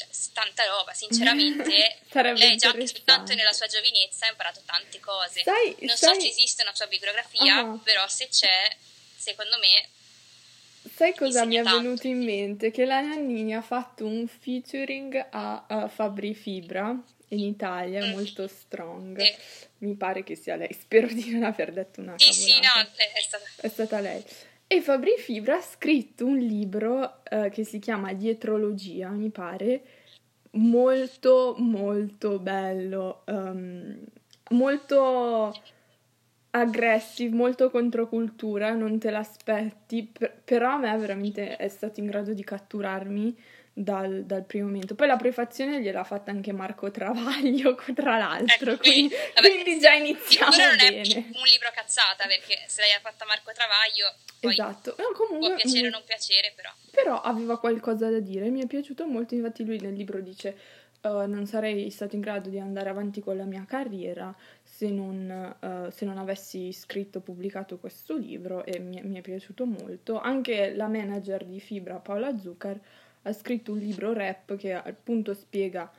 [0.00, 2.00] cioè, tanta roba, sinceramente.
[2.36, 5.42] lei già soltanto nella sua giovinezza ha imparato tante cose.
[5.42, 6.14] Sai, non sai...
[6.14, 7.82] so se esiste una sua biografia, uh-huh.
[7.82, 8.76] però se c'è
[9.16, 9.88] secondo me...
[10.94, 11.80] Sai cosa mi è tanto.
[11.80, 12.70] venuto in mente?
[12.70, 16.96] Che la Nannini ha fatto un featuring a, a Fabri Fibra
[17.28, 18.10] in Italia, mm.
[18.10, 19.20] molto strong.
[19.20, 19.34] Sì.
[19.78, 22.62] Mi pare che sia lei, spero di non aver detto una sì, cavolata.
[22.62, 23.44] Sì, no, è stata...
[23.56, 24.24] è stata lei.
[24.72, 29.82] E Fabri Fibra ha scritto un libro uh, che si chiama Dietrologia, mi pare,
[30.52, 33.98] molto molto bello, um,
[34.50, 35.52] molto
[36.50, 42.32] aggressive, molto controcultura, non te l'aspetti, per, però a me veramente è stato in grado
[42.32, 43.36] di catturarmi
[43.72, 44.94] dal, dal, primo momento.
[44.94, 49.92] Poi la prefazione gliel'ha fatta anche Marco Travaglio, tra l'altro, ecco, quindi, vabbè, quindi, già
[49.92, 50.96] iniziamo non bene.
[50.96, 54.94] non è un libro cazzata, perché se l'hai fatta Marco Travaglio esatto.
[54.98, 56.70] no, comunque, può piacere o non piacere, però.
[56.90, 60.78] Però aveva qualcosa da dire, mi è piaciuto molto, infatti lui nel libro dice...
[61.02, 65.56] Uh, non sarei stato in grado di andare avanti con la mia carriera se non,
[65.60, 70.20] uh, se non avessi scritto, pubblicato questo libro e mi, mi, è piaciuto molto.
[70.20, 72.78] Anche la manager di Fibra, Paola Zucker,
[73.22, 75.90] ha scritto un libro rap che appunto spiega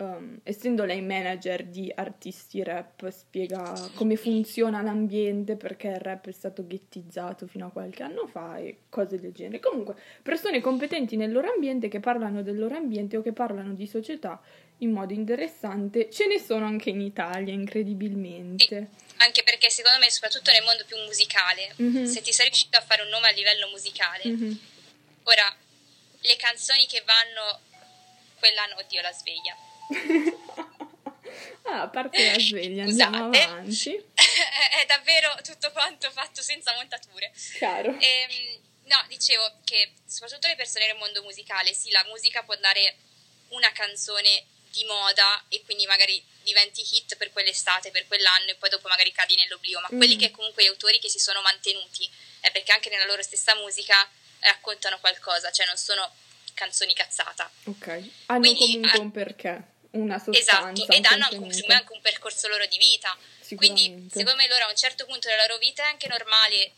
[0.00, 6.32] um, essendo lei manager di artisti rap, spiega come funziona l'ambiente, perché il rap è
[6.32, 9.60] stato ghettizzato fino a qualche anno fa e cose del genere.
[9.60, 13.86] Comunque, persone competenti nel loro ambiente che parlano del loro ambiente o che parlano di
[13.86, 14.40] società
[14.78, 18.88] in modo interessante, ce ne sono anche in Italia, incredibilmente.
[18.96, 22.04] Sì, anche perché secondo me, soprattutto nel mondo più musicale, mm-hmm.
[22.04, 24.52] se ti sei riuscito a fare un nome a livello musicale, mm-hmm.
[25.24, 25.54] ora
[26.20, 27.60] le canzoni che vanno
[28.38, 29.56] quell'anno, oddio, la sveglia
[31.64, 33.94] ah, a parte la sveglia, andiamo avanti.
[34.80, 37.32] È davvero tutto quanto fatto senza montature.
[37.56, 37.90] Chiaro.
[37.98, 42.96] Ehm, no, dicevo che soprattutto le persone nel mondo musicale, sì, la musica può dare
[43.48, 48.70] una canzone di moda e quindi magari diventi hit per quell'estate, per quell'anno e poi
[48.70, 49.96] dopo magari cadi nell'oblio, ma mm.
[49.96, 52.08] quelli che comunque gli autori che si sono mantenuti
[52.40, 54.08] è perché anche nella loro stessa musica
[54.40, 56.10] raccontano qualcosa, cioè non sono
[56.54, 57.50] canzoni cazzata.
[57.64, 57.86] Ok,
[58.26, 60.70] hanno quindi, comunque un perché una sostanza.
[60.70, 63.16] Esatto, ed hanno anche, anche un percorso loro di vita.
[63.56, 66.72] Quindi, secondo me, loro a un certo punto della loro vita è anche normale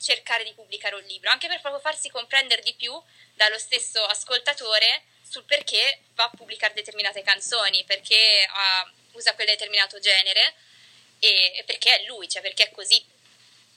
[0.00, 2.92] cercare di pubblicare un libro, anche per proprio farsi comprendere di più
[3.34, 9.98] dallo stesso ascoltatore sul perché va a pubblicare determinate canzoni, perché uh, usa quel determinato
[9.98, 10.54] genere
[11.18, 13.02] e, e, perché è lui, cioè perché è così.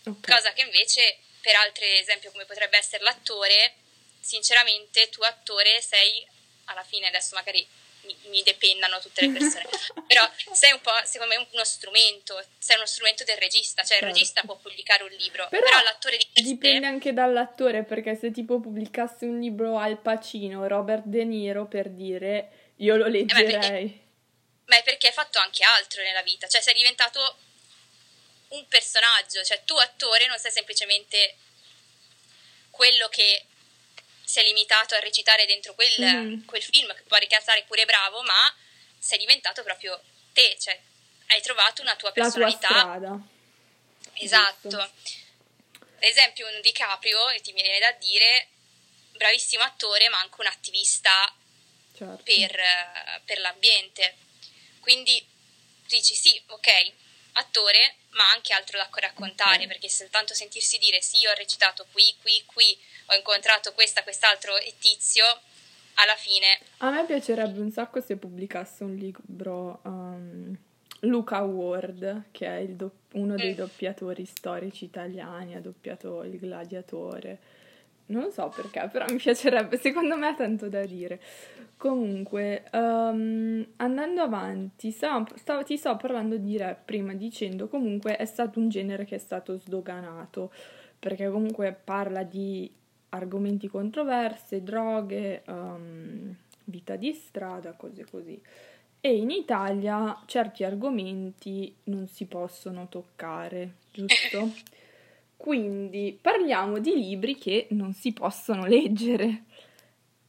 [0.04, 0.36] Okay.
[0.36, 3.76] Cosa che invece, per altri esempi, come potrebbe essere l'attore,
[4.20, 6.26] sinceramente tu attore sei
[6.66, 7.64] alla fine, adesso magari
[8.06, 9.66] mi, mi depennano tutte le persone.
[10.08, 14.06] Però sei un po', secondo me, uno strumento, sei uno strumento del regista, cioè certo.
[14.06, 18.32] il regista può pubblicare un libro, però, però l'attore di Dipende anche dall'attore, perché se
[18.32, 23.46] tipo pubblicasse un libro Al Pacino, Robert De Niro, per dire, io lo leggerei.
[23.46, 24.00] Eh, ma, perché,
[24.66, 27.38] ma è perché hai fatto anche altro nella vita, cioè sei diventato
[28.50, 31.38] un personaggio, cioè tu attore non sei semplicemente
[32.70, 33.46] quello che
[34.24, 36.46] si è limitato a recitare dentro quel, mm.
[36.46, 38.56] quel film, che può ricalzare pure bravo, ma
[38.98, 40.02] sei diventato proprio
[40.34, 40.80] te, cioè
[41.28, 42.68] hai trovato una tua personalità.
[42.70, 43.20] La tua strada.
[44.14, 44.70] Esatto.
[44.70, 44.92] Giusto.
[45.96, 48.50] Ad esempio un DiCaprio, ti viene da dire,
[49.12, 51.34] bravissimo attore, ma anche un attivista
[51.96, 52.24] certo.
[52.24, 54.18] per, per l'ambiente.
[54.80, 55.26] Quindi
[55.88, 56.94] dici sì, ok,
[57.36, 59.68] attore, ma anche altro da raccontare, okay.
[59.68, 64.74] perché soltanto sentirsi dire sì, ho recitato qui, qui, qui, ho incontrato questa, quest'altro e
[64.80, 65.26] tizio,
[65.96, 66.60] alla fine...
[66.78, 70.58] A me piacerebbe un sacco se pubblicasse un libro um,
[71.02, 73.58] Luca Ward, che è do- uno dei mm.
[73.58, 77.40] doppiatori storici italiani, ha doppiato Il Gladiatore.
[78.08, 81.20] Non so perché, però mi piacerebbe, secondo me ha tanto da dire.
[81.78, 88.26] Comunque, um, andando avanti, stavo, stavo, ti stavo parlando di rap prima dicendo comunque è
[88.26, 90.52] stato un genere che è stato sdoganato,
[90.98, 92.72] perché comunque parla di
[93.10, 98.42] argomenti controversi, droghe, um, vita di strada, cose così.
[99.02, 104.52] E in Italia certi argomenti non si possono toccare, giusto?
[105.38, 109.44] Quindi parliamo di libri che non si possono leggere.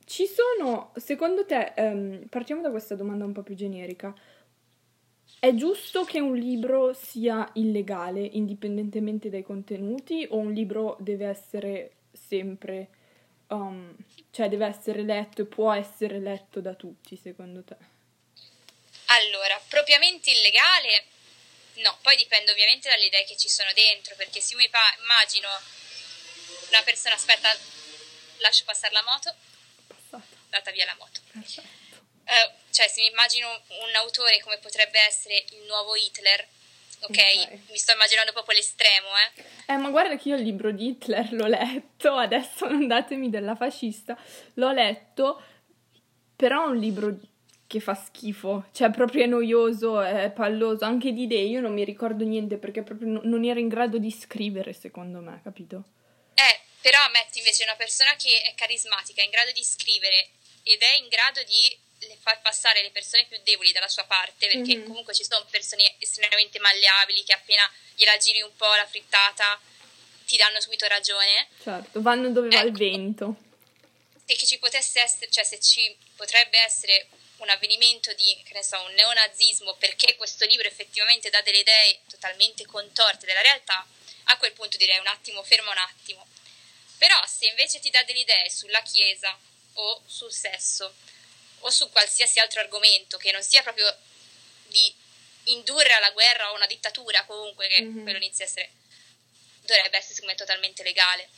[0.05, 4.15] Ci sono, secondo te, um, partiamo da questa domanda un po' più generica.
[5.39, 11.93] È giusto che un libro sia illegale indipendentemente dai contenuti o un libro deve essere
[12.13, 12.89] sempre,
[13.49, 13.95] um,
[14.31, 17.77] cioè deve essere letto e può essere letto da tutti, secondo te?
[19.07, 21.05] Allora, propriamente illegale
[21.77, 24.97] No, poi dipende ovviamente dalle idee che ci sono dentro, perché se io mi pa-
[25.01, 25.49] immagino
[26.69, 27.55] una persona, aspetta,
[28.39, 29.35] lascio passare la moto,
[30.49, 31.21] data via la moto.
[31.33, 36.47] Uh, cioè, se mi immagino un autore come potrebbe essere il nuovo Hitler,
[37.01, 37.43] okay?
[37.43, 37.71] ok?
[37.71, 39.45] Mi sto immaginando proprio l'estremo, eh.
[39.67, 43.55] Eh, ma guarda che io il libro di Hitler l'ho letto, adesso non datemi della
[43.55, 44.17] fascista,
[44.55, 45.43] l'ho letto,
[46.35, 47.17] però è un libro
[47.67, 51.85] che fa schifo, cioè proprio è noioso, è palloso, anche di idee io non mi
[51.85, 55.85] ricordo niente perché proprio non ero in grado di scrivere secondo me, capito?
[56.35, 60.29] Eh, però metti invece una persona che è carismatica, è in grado di scrivere
[60.63, 61.79] ed è in grado di
[62.21, 64.87] far passare le persone più deboli dalla sua parte, perché mm-hmm.
[64.87, 69.59] comunque ci sono persone estremamente malleabili che appena gliela giri un po' la frittata
[70.27, 71.49] ti danno subito ragione.
[71.63, 72.79] Certo, vanno dove ecco, va il ecco.
[72.79, 73.37] vento.
[74.27, 77.07] E che ci potesse essere, cioè se ci potrebbe essere
[77.39, 82.01] un avvenimento di, che ne so, un neonazismo perché questo libro effettivamente dà delle idee
[82.09, 83.87] totalmente contorte della realtà,
[84.25, 86.27] a quel punto direi un attimo, ferma un attimo.
[86.99, 89.39] Però se invece ti dà delle idee sulla Chiesa
[89.75, 90.95] o sul sesso
[91.61, 93.95] o su qualsiasi altro argomento che non sia proprio
[94.69, 94.95] di
[95.45, 98.03] indurre alla guerra o una dittatura comunque, che mm-hmm.
[98.03, 98.71] quello inizia a essere,
[99.61, 101.29] dovrebbe essere secondo me totalmente legale.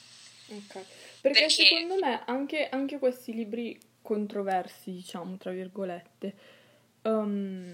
[0.48, 0.72] Ok,
[1.20, 1.50] perché, perché...
[1.50, 6.34] secondo me anche, anche questi libri controversi, diciamo, tra virgolette.
[7.02, 7.70] Um,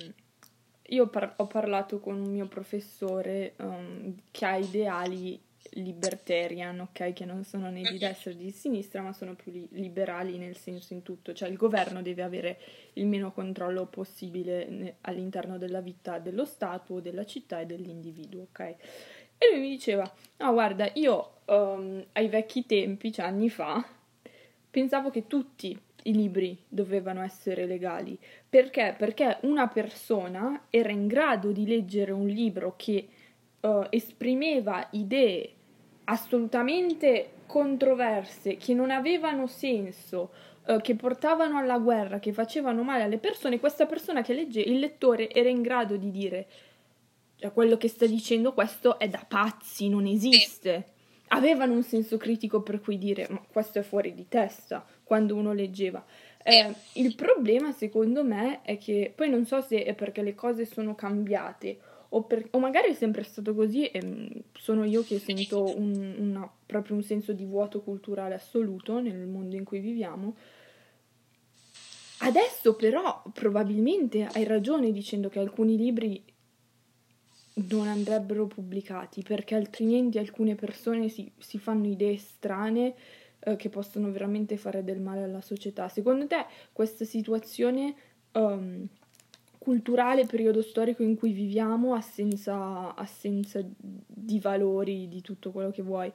[0.88, 7.12] io par- ho parlato con un mio professore um, che ha ideali libertarian, ok?
[7.12, 10.56] Che non sono né di destra né di sinistra, ma sono più li- liberali nel
[10.56, 11.32] senso in tutto.
[11.32, 12.60] Cioè il governo deve avere
[12.94, 18.60] il meno controllo possibile ne- all'interno della vita dello Stato, della città e dell'individuo, ok?
[19.38, 23.84] E lui mi diceva, no guarda, io um, ai vecchi tempi, cioè anni fa,
[24.70, 28.18] pensavo che tutti i libri dovevano essere legali.
[28.48, 28.94] Perché?
[28.96, 33.08] Perché una persona era in grado di leggere un libro che
[33.60, 35.50] uh, esprimeva idee
[36.04, 40.30] assolutamente controverse, che non avevano senso,
[40.66, 44.78] uh, che portavano alla guerra, che facevano male alle persone, questa persona che legge, il
[44.78, 46.46] lettore era in grado di dire
[47.36, 50.92] cioè, quello che sta dicendo questo è da pazzi, non esiste.
[51.28, 55.52] Avevano un senso critico per cui dire ma questo è fuori di testa quando uno
[55.52, 56.04] leggeva.
[56.42, 60.66] Eh, il problema secondo me è che poi non so se è perché le cose
[60.66, 61.78] sono cambiate
[62.10, 66.14] o, per, o magari è sempre stato così e mm, sono io che sento un,
[66.18, 70.36] una, proprio un senso di vuoto culturale assoluto nel mondo in cui viviamo.
[72.18, 76.22] Adesso però probabilmente hai ragione dicendo che alcuni libri
[77.54, 82.94] non andrebbero pubblicati perché altrimenti alcune persone si, si fanno idee strane
[83.44, 85.88] eh, che possono veramente fare del male alla società.
[85.88, 87.94] Secondo te questa situazione
[88.32, 88.86] um,
[89.58, 96.10] culturale, periodo storico in cui viviamo, assenza, assenza di valori, di tutto quello che vuoi?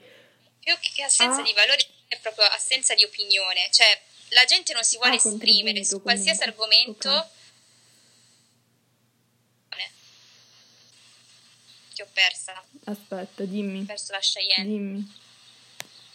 [0.59, 1.43] Più che assenza ah.
[1.43, 3.87] di valori è proprio assenza di opinione, cioè
[4.29, 6.77] la gente non si vuole ah, esprimere su qualsiasi comunque.
[6.77, 7.29] argomento.
[9.67, 9.85] Okay.
[12.01, 12.63] Ho persa.
[12.85, 13.81] Aspetta, dimmi.
[13.81, 14.65] Ho perso la Cheyenne.
[14.65, 15.27] Dimmi.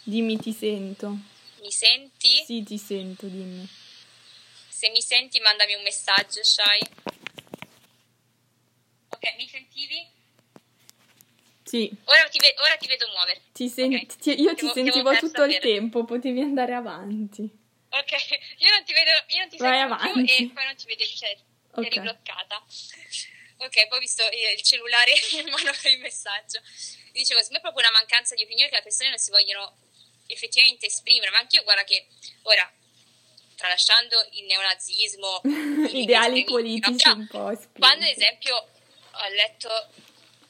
[0.04, 1.16] Dimmi, ti sento.
[1.60, 2.42] Mi senti?
[2.44, 3.66] Sì, ti sento, dimmi.
[4.68, 6.80] Se mi senti, mandami un messaggio, Shai.
[9.08, 10.06] Ok, mi sentivi?
[11.64, 11.90] Sì.
[12.04, 13.40] Ora ti, ve- ora ti vedo muovere.
[13.52, 14.06] Ti sen- okay.
[14.06, 17.42] ti- io ti devo, sentivo tutto il tempo, potevi andare avanti.
[17.88, 18.10] Ok,
[18.58, 20.34] io non ti vedo, io non ti Vai sento avanti.
[20.36, 21.36] più e poi non ti vedo, cioè,
[21.70, 21.86] okay.
[21.86, 22.62] eri bloccata.
[23.56, 26.60] Ok, poi ho visto il cellulare in mano per il messaggio.
[27.12, 29.76] Dicevo, secondo me è proprio una mancanza di opinione che le persone non si vogliono
[30.26, 32.06] effettivamente esprimere, ma anch'io guarda che
[32.42, 32.70] ora
[33.56, 35.40] tralasciando il neonazismo,
[35.92, 37.14] ideali politici no?
[37.14, 37.80] un po' spinti.
[37.80, 39.88] Quando ad esempio ho letto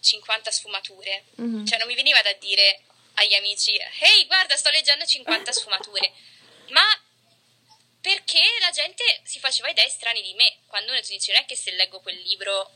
[0.01, 1.64] 50 sfumature, mm-hmm.
[1.64, 2.81] cioè non mi veniva da dire
[3.14, 6.12] agli amici "Ehi, guarda, sto leggendo 50 sfumature".
[6.70, 6.83] Ma
[8.01, 11.47] perché la gente si faceva idee strane di me, quando uno ti dice non è
[11.47, 12.70] che se leggo quel libro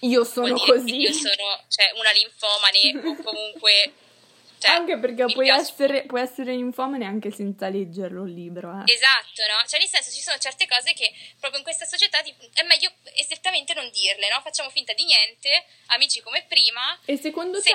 [0.00, 0.96] io sono così.
[0.96, 3.92] Io sono cioè, una linfomane o comunque
[4.58, 8.70] cioè, anche perché puoi essere, puoi essere infomane anche senza leggerlo il libro.
[8.70, 8.92] Eh.
[8.92, 9.66] Esatto, no?
[9.66, 13.74] Cioè, nel senso, ci sono certe cose che proprio in questa società è meglio esattamente
[13.74, 14.40] non dirle, no?
[14.42, 16.98] Facciamo finta di niente, amici come prima.
[17.04, 17.72] E secondo te,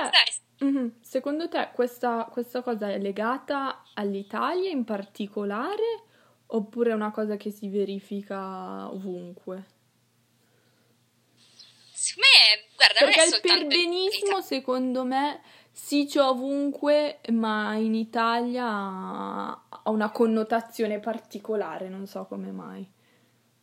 [0.63, 6.09] mm-hmm, secondo te questa, questa cosa è legata all'Italia in particolare
[6.53, 9.79] oppure è una cosa che si verifica ovunque?
[11.93, 15.41] Secondo me, guarda, Perché il perbenismo, secondo me
[15.71, 22.99] sì, c'è ovunque, ma in Italia ha una connotazione particolare, non so come mai.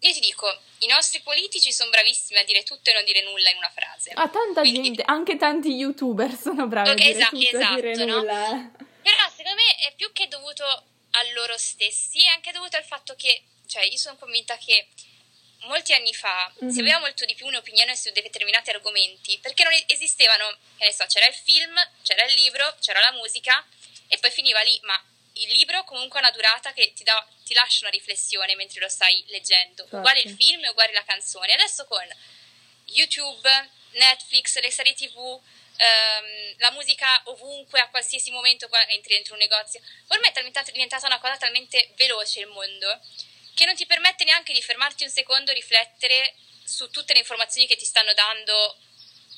[0.01, 0.47] Io ti dico,
[0.81, 4.11] i nostri politici sono bravissimi a dire tutto e non dire nulla in una frase.
[4.15, 4.83] Ah, tanta Quindi...
[4.83, 8.17] gente, anche tanti youtuber sono bravi okay, a dire esatto, tutto esatto, dire no?
[8.19, 8.71] nulla.
[9.03, 13.15] Però secondo me è più che dovuto a loro stessi, è anche dovuto al fatto
[13.17, 14.87] che, cioè, io sono convinta che
[15.63, 16.73] molti anni fa mm-hmm.
[16.73, 21.05] si aveva molto di più un'opinione su determinati argomenti perché non esistevano, che ne so,
[21.07, 23.67] c'era il film, c'era il libro, c'era la musica
[24.09, 25.03] e poi finiva lì, ma
[25.35, 28.89] il libro comunque ha una durata che ti, dà, ti lascia una riflessione mentre lo
[28.89, 29.97] stai leggendo, certo.
[29.97, 31.53] uguale il film e uguale la canzone.
[31.53, 32.05] Adesso con
[32.87, 33.49] YouTube,
[33.93, 35.41] Netflix, le serie tv,
[35.77, 40.43] ehm, la musica ovunque, a qualsiasi momento entri dentro un negozio, ormai è
[40.73, 43.01] diventata una cosa talmente veloce il mondo
[43.59, 46.33] che non ti permette neanche di fermarti un secondo, riflettere
[46.63, 48.77] su tutte le informazioni che ti stanno dando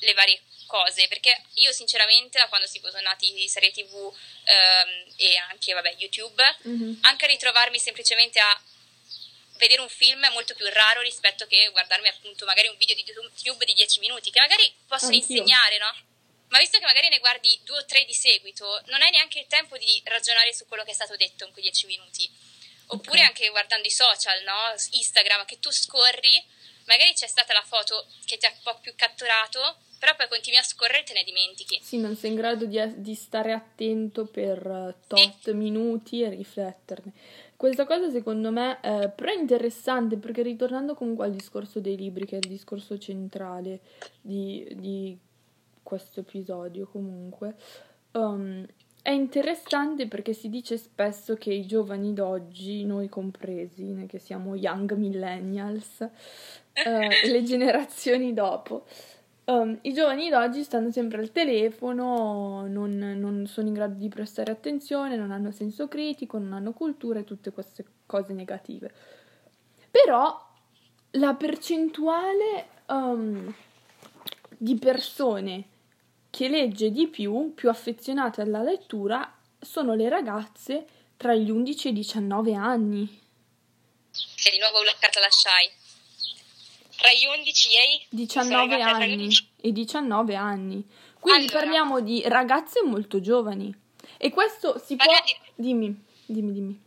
[0.01, 4.13] le varie cose, perché io sinceramente da quando sono nati serie tv
[4.43, 6.99] ehm, e anche vabbè, YouTube, mm-hmm.
[7.01, 8.61] anche ritrovarmi semplicemente a
[9.57, 13.03] vedere un film è molto più raro rispetto che guardarmi appunto magari un video di
[13.41, 15.41] YouTube di 10 minuti, che magari possono Anch'io.
[15.41, 15.95] insegnare, no?
[16.49, 19.47] Ma visto che magari ne guardi due o tre di seguito, non hai neanche il
[19.47, 22.50] tempo di ragionare su quello che è stato detto in quei 10 minuti.
[22.93, 23.27] Oppure okay.
[23.27, 24.75] anche guardando i social, no?
[24.91, 26.43] Instagram, che tu scorri,
[26.85, 30.59] magari c'è stata la foto che ti ha un po' più catturato, però poi continui
[30.59, 31.79] a scorrere e te ne dimentichi.
[31.81, 35.53] Sì, non sei in grado di, di stare attento per eh, tot sì.
[35.53, 37.13] minuti e rifletterne.
[37.55, 42.37] Questa cosa secondo me è però interessante perché ritornando comunque al discorso dei libri, che
[42.37, 43.81] è il discorso centrale
[44.19, 45.15] di, di
[45.83, 47.55] questo episodio comunque,
[48.13, 48.65] um,
[49.01, 54.93] è interessante perché si dice spesso che i giovani d'oggi, noi compresi, che siamo young
[54.93, 56.01] millennials,
[56.73, 58.85] eh, le generazioni dopo,
[59.45, 64.51] um, i giovani d'oggi stanno sempre al telefono, non, non, sono in grado di prestare
[64.51, 68.91] attenzione, non hanno senso critico, non hanno cultura e tutte queste cose negative.
[69.89, 70.49] Però
[71.15, 73.53] la percentuale um,
[74.57, 75.65] di persone
[76.31, 81.91] che legge di più, più affezionate alla lettura, sono le ragazze tra gli 11 e
[81.91, 83.19] i 19 anni.
[84.11, 84.95] Che di nuovo la
[85.29, 85.69] Shai.
[86.97, 89.29] Tra gli 11 e i 19 anni.
[89.57, 90.87] E 19 anni.
[91.19, 91.59] Quindi allora.
[91.59, 93.71] parliamo di ragazze molto giovani.
[94.17, 95.13] E questo si può...
[95.13, 95.35] Di...
[95.55, 96.81] Dimmi, dimmi, dimmi.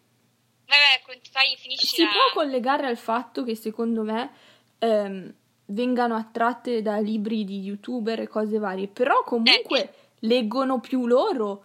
[0.67, 2.09] Vabbè, fai, finisci Si la...
[2.09, 4.33] può collegare al fatto che secondo me...
[4.79, 5.35] Ehm,
[5.67, 9.95] vengano attratte da libri di youtuber e cose varie, però comunque eh.
[10.21, 11.65] leggono più loro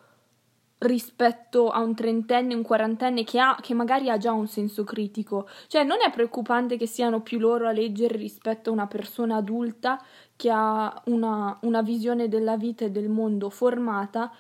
[0.80, 5.50] rispetto a un trentenne, un quarantenne che, ha, che magari ha già un senso critico.
[5.68, 10.04] Cioè non è preoccupante che siano più loro a leggere rispetto a una persona adulta
[10.36, 14.34] che ha una, una visione della vita e del mondo formata,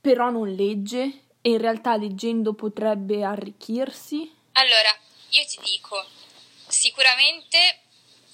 [0.00, 4.32] però non legge e in realtà leggendo potrebbe arricchirsi?
[4.52, 4.88] Allora,
[5.30, 6.02] io ti dico,
[6.68, 7.58] sicuramente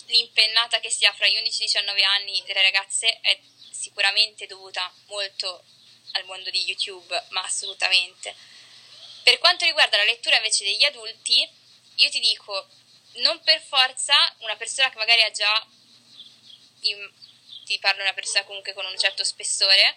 [0.08, 3.38] l'impennata che si ha fra gli 11 e i 19 anni delle ragazze è
[3.70, 5.64] sicuramente dovuta molto
[6.12, 8.34] al mondo di YouTube, ma assolutamente.
[9.22, 11.48] Per quanto riguarda la lettura invece degli adulti,
[11.96, 12.68] io ti dico,
[13.16, 15.66] non per forza una persona che magari ha già,
[16.80, 17.10] in,
[17.64, 19.96] ti parlo di una persona comunque con un certo spessore,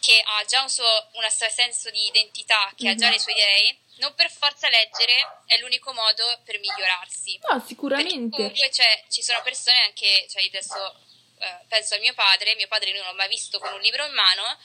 [0.00, 2.92] che ha già un suo un senso di identità, che mm-hmm.
[2.94, 7.38] ha già le sue idee, non per forza leggere è l'unico modo per migliorarsi.
[7.48, 8.36] No, sicuramente.
[8.36, 11.00] Perché comunque cioè, ci sono persone anche, cioè adesso
[11.38, 14.12] eh, penso a mio padre, mio padre non l'ho mai visto con un libro in
[14.12, 14.58] mano,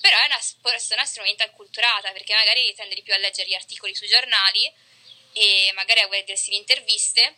[0.00, 3.94] però è una persona estremamente acculturata perché magari tende di più a leggere gli articoli
[3.94, 4.72] sui giornali
[5.32, 7.36] e magari a guardarsi le interviste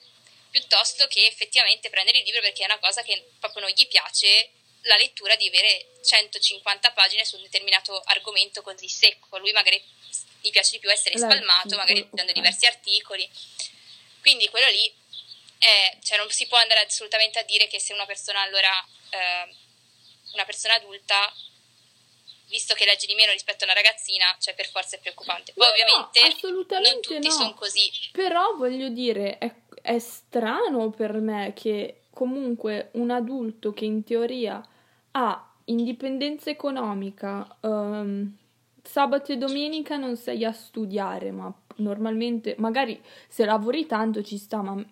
[0.50, 4.50] piuttosto che effettivamente prendere il libro perché è una cosa che proprio non gli piace
[4.82, 9.38] la lettura di avere 150 pagine su un determinato argomento così secco.
[9.38, 9.82] Lui magari
[10.40, 12.32] gli piace di più essere spalmato, magari okay.
[12.32, 13.28] diversi articoli.
[14.20, 14.92] Quindi quello lì
[15.58, 18.72] è, cioè non si può andare assolutamente a dire che se una persona allora
[19.10, 19.54] eh,
[20.32, 21.32] una persona adulta
[22.50, 25.52] visto che legge di meno rispetto a una ragazzina, cioè per forza è preoccupante.
[25.54, 26.20] Poi no, ovviamente
[26.90, 27.32] non tutti no.
[27.32, 27.90] sono così.
[28.10, 34.60] Però voglio dire, è, è strano per me che comunque un adulto che in teoria
[35.12, 38.36] ha indipendenza economica, um,
[38.90, 44.62] sabato e domenica non sei a studiare, ma normalmente, magari se lavori tanto ci sta,
[44.62, 44.84] ma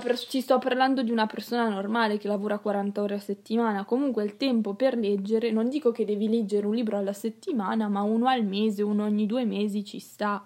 [0.00, 4.24] per- ci sto parlando di una persona normale che lavora 40 ore a settimana, comunque
[4.24, 8.26] il tempo per leggere, non dico che devi leggere un libro alla settimana, ma uno
[8.26, 10.44] al mese, uno ogni due mesi ci sta.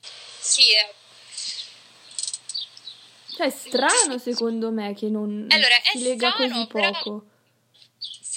[0.00, 0.94] Sì, eh.
[3.36, 7.24] Cioè, è strano secondo me che non allora, si lega strano, così poco.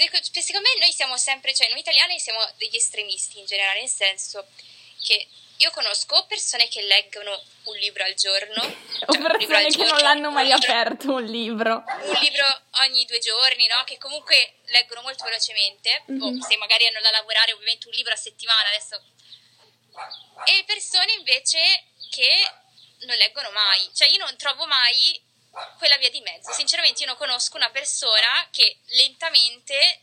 [0.10, 4.48] Secondo me noi siamo sempre, cioè noi italiani siamo degli estremisti in generale, nel senso
[5.04, 5.28] che
[5.62, 8.64] io conosco persone che leggono un libro al giorno.
[8.64, 11.84] o cioè persone che giorno, non l'hanno mai aperto un libro.
[11.86, 13.84] Un libro ogni due giorni, no?
[13.84, 16.04] Che comunque leggono molto velocemente.
[16.12, 16.22] Mm-hmm.
[16.22, 19.00] O se magari hanno da lavorare, ovviamente un libro a settimana adesso.
[20.46, 21.60] E persone invece
[22.10, 22.30] che
[23.06, 23.88] non leggono mai.
[23.94, 25.22] Cioè io non trovo mai
[25.78, 26.52] quella via di mezzo.
[26.52, 30.02] Sinceramente io non conosco una persona che lentamente,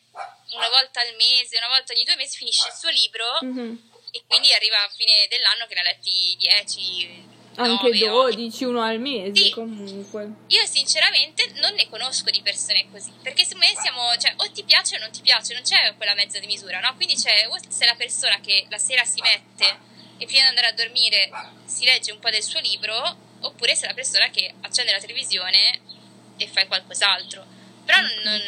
[0.54, 3.24] una volta al mese, una volta ogni due mesi, finisce il suo libro.
[3.44, 8.80] Mm-hmm e quindi arriva a fine dell'anno che ne ha letti 10 anche 12, uno
[8.80, 9.50] al mese sì.
[9.50, 10.32] comunque.
[10.46, 14.62] Io sinceramente non ne conosco di persone così, perché secondo me siamo, cioè, o ti
[14.62, 16.94] piace o non ti piace, non c'è quella mezza di misura, no?
[16.94, 19.76] Quindi c'è, o se la persona che la sera si mette
[20.18, 21.30] e prima di andare a dormire
[21.64, 25.80] si legge un po' del suo libro, oppure se la persona che accende la televisione
[26.36, 27.44] e fa qualcos'altro.
[27.84, 28.40] Però non, non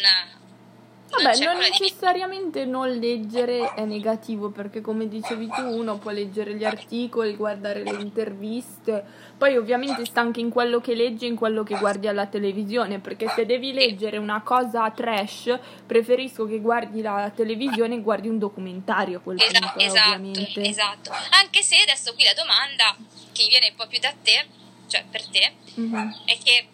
[1.11, 6.65] Vabbè, non necessariamente non leggere è negativo perché come dicevi tu uno può leggere gli
[6.65, 9.05] articoli, guardare le interviste,
[9.37, 13.01] poi ovviamente sta anche in quello che leggi e in quello che guardi alla televisione
[13.01, 18.39] perché se devi leggere una cosa trash preferisco che guardi la televisione e guardi un
[18.39, 20.61] documentario a quel esatto, punto esatto, ovviamente.
[20.63, 22.97] Esatto, anche se adesso qui la domanda
[23.33, 24.47] che viene un po' più da te,
[24.91, 26.09] cioè per te, mm-hmm.
[26.27, 26.67] è che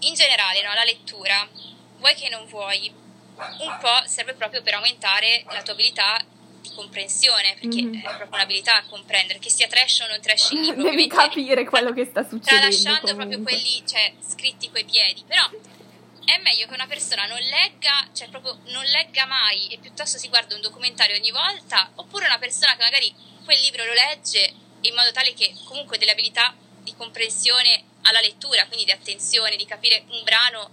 [0.00, 1.46] in generale no, la lettura,
[1.98, 6.24] vuoi che non vuoi, un po' serve proprio per aumentare la tua abilità
[6.60, 8.00] di comprensione, perché mm-hmm.
[8.00, 10.82] è proprio un'abilità a comprendere, che sia trash o non trash il libro.
[10.82, 12.76] Devi capire quello che sta succedendo.
[12.76, 15.50] Tralasciando proprio quelli, cioè, scritti coi piedi, però
[16.24, 20.28] è meglio che una persona non legga, cioè proprio non legga mai e piuttosto si
[20.28, 23.12] guarda un documentario ogni volta, oppure una persona che magari
[23.44, 26.54] quel libro lo legge in modo tale che comunque delle abilità
[26.86, 30.70] di comprensione alla lettura, quindi di attenzione, di capire un brano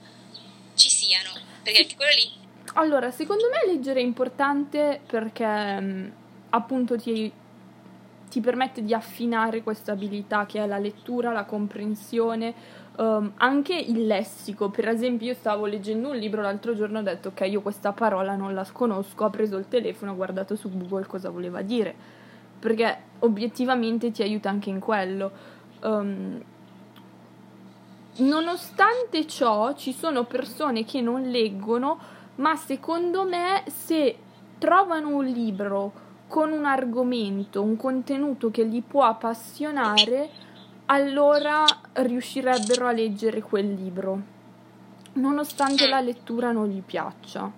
[0.75, 1.31] ci siano,
[1.63, 2.41] perché anche quello lì
[2.75, 6.07] allora, secondo me leggere è importante perché mm,
[6.49, 7.31] appunto ti,
[8.29, 12.53] ti, permette di affinare questa abilità che è la lettura, la comprensione,
[12.97, 14.69] um, anche il lessico.
[14.69, 17.91] Per esempio, io stavo leggendo un libro l'altro giorno e ho detto ok, io questa
[17.91, 21.93] parola non la conosco, ho preso il telefono, ho guardato su Google cosa voleva dire,
[22.57, 25.52] perché obiettivamente ti aiuta anche in quello.
[25.83, 26.41] Um,
[28.17, 31.99] nonostante ciò, ci sono persone che non leggono
[32.35, 34.17] ma secondo me se
[34.57, 40.29] trovano un libro con un argomento, un contenuto che li può appassionare,
[40.85, 41.63] allora
[41.93, 44.21] riuscirebbero a leggere quel libro,
[45.13, 47.51] nonostante la lettura non gli piaccia.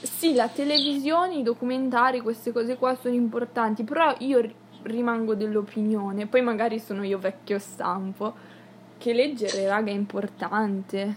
[0.00, 4.50] Sì, la televisione, i documentari, queste cose qua sono importanti, però io
[4.86, 8.34] rimango dell'opinione, poi magari sono io vecchio stampo,
[8.98, 11.16] che leggere, raga, è importante.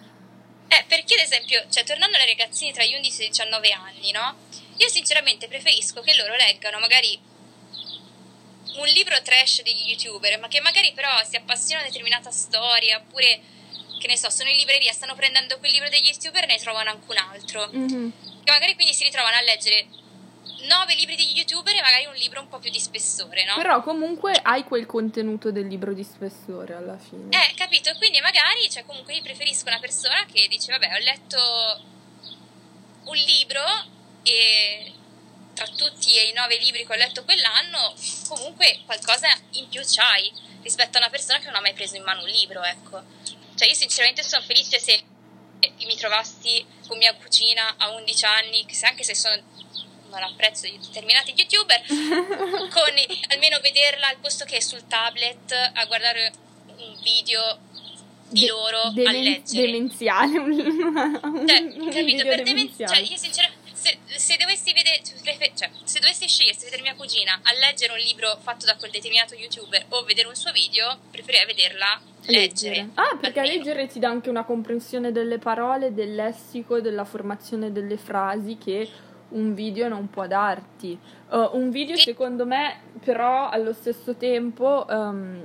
[0.67, 4.11] Eh, perché ad esempio, cioè tornando alle ragazzine tra gli 11 e i 19 anni,
[4.11, 4.35] no?
[4.77, 7.19] Io sinceramente preferisco che loro leggano magari
[8.77, 13.41] un libro trash degli youtuber, ma che magari però si appassionano a determinata storia, oppure
[13.99, 16.89] che ne so, sono in libreria, stanno prendendo quel libro degli youtuber e ne trovano
[16.91, 17.69] anche un altro.
[17.75, 18.09] Mm-hmm.
[18.43, 19.87] Che magari quindi si ritrovano a leggere
[20.67, 23.55] nove libri di youtuber e magari un libro un po' più di spessore, no?
[23.55, 27.29] Però comunque hai quel contenuto del libro di spessore alla fine.
[27.29, 27.93] Eh, capito?
[27.97, 31.81] Quindi magari, cioè comunque io preferisco una persona che dice, vabbè, ho letto
[33.05, 33.63] un libro
[34.23, 34.93] e
[35.53, 37.93] tra tutti i nove libri che ho letto quell'anno,
[38.27, 40.31] comunque qualcosa in più c'hai
[40.61, 43.01] rispetto a una persona che non ha mai preso in mano un libro, ecco.
[43.55, 45.01] Cioè io sinceramente sono felice se
[45.85, 49.35] mi trovassi con mia cugina a 11 anni, anche se sono
[50.09, 52.93] non apprezzo di determinati youtuber, con
[53.29, 56.31] almeno vederla al posto che sul tablet a guardare
[56.67, 57.59] un video
[58.29, 59.65] di De- loro demen- a leggere.
[59.65, 62.23] Demenziale, un, cioè, un capito?
[62.23, 62.95] Per demenziale.
[62.95, 65.01] Cioè, io sinceramente se, se, dovessi vedere,
[65.55, 68.91] cioè, se dovessi scegliere se vedere mia cugina a leggere un libro fatto da quel
[68.91, 72.75] determinato youtuber o vedere un suo video, preferirei vederla leggere.
[72.75, 72.89] leggere.
[72.95, 73.57] Ah, perché almeno.
[73.57, 78.87] leggere ti dà anche una comprensione delle parole, del lessico, della formazione delle frasi che
[79.29, 80.97] un video non può darti.
[81.29, 85.41] Uh, un video, secondo me, però allo stesso tempo um,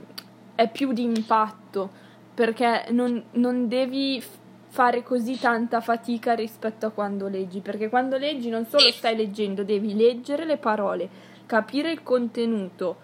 [0.55, 2.03] è più di impatto
[2.35, 4.23] perché non, non devi
[4.69, 9.63] fare così tanta fatica rispetto a quando leggi, perché quando leggi non solo stai leggendo,
[9.63, 11.09] devi leggere le parole,
[11.47, 12.97] capire il contenuto,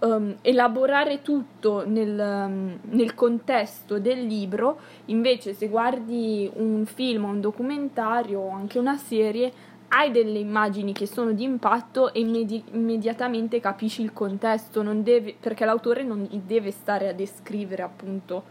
[0.00, 7.40] um, elaborare tutto nel, um, nel, contesto del libro, invece se guardi un film, un
[7.40, 9.50] documentario o anche una serie,
[9.88, 15.64] hai delle immagini che sono di impatto e immedi- immediatamente capisci il contesto, deve, perché
[15.64, 18.42] l'autore non deve stare a descrivere appunto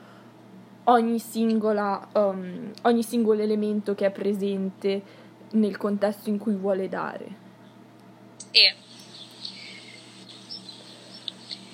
[0.85, 5.01] ogni, singola, um, ogni singolo elemento che è presente
[5.51, 7.41] nel contesto in cui vuole dare.
[8.51, 8.92] Sì.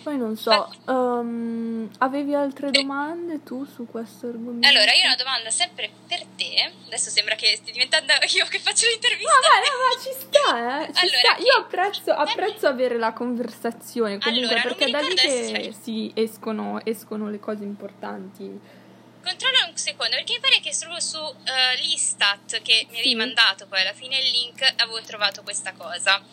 [0.09, 4.67] Poi non so, um, avevi altre domande tu su questo argomento?
[4.67, 6.71] Allora, io ho una domanda sempre per te.
[6.87, 9.31] Adesso sembra che stia diventando io che faccio l'intervista.
[9.31, 10.91] No, ma, no, ci sta, eh.
[10.91, 11.43] Ci allora, sta.
[11.43, 17.29] Io apprezzo, apprezzo, avere la conversazione comunque allora, perché da lì che si escono, escono
[17.29, 18.77] le cose importanti
[19.21, 21.35] controlla un secondo perché mi pare che solo su uh,
[21.81, 26.23] l'Istat che mi avevi mandato poi alla fine il link avevo trovato questa cosa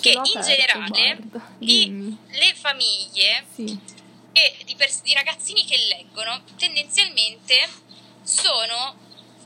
[0.00, 1.18] che in generale
[1.60, 3.78] i, le famiglie sì.
[4.32, 7.68] e di, pers- di ragazzini che leggono tendenzialmente
[8.22, 8.96] sono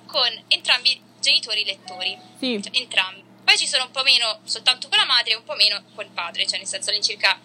[0.06, 2.60] con entrambi i genitori lettori sì.
[2.62, 5.54] cioè, entrambi poi ci sono un po' meno soltanto con la madre e un po'
[5.54, 7.38] meno col padre cioè nel senso all'incirca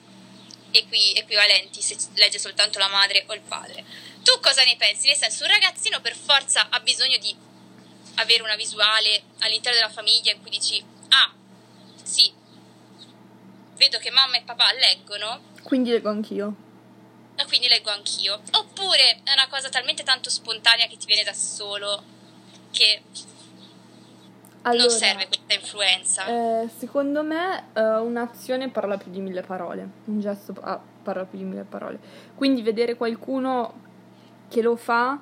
[0.71, 5.07] equi- equivalenti se legge soltanto la madre o il padre tu cosa ne pensi?
[5.07, 7.35] Nel senso, un ragazzino per forza ha bisogno di
[8.15, 11.31] avere una visuale all'interno della famiglia in cui dici, ah,
[12.01, 12.31] sì,
[13.75, 15.39] vedo che mamma e papà leggono.
[15.63, 16.55] Quindi leggo anch'io.
[17.35, 18.39] E quindi leggo anch'io.
[18.51, 22.03] Oppure è una cosa talmente tanto spontanea che ti viene da solo
[22.71, 23.01] che
[24.63, 26.25] allora, non serve questa influenza.
[26.25, 31.37] Eh, secondo me eh, un'azione parla più di mille parole, un gesto ah, parla più
[31.37, 31.99] di mille parole.
[32.35, 33.81] Quindi vedere qualcuno
[34.49, 35.19] che lo fa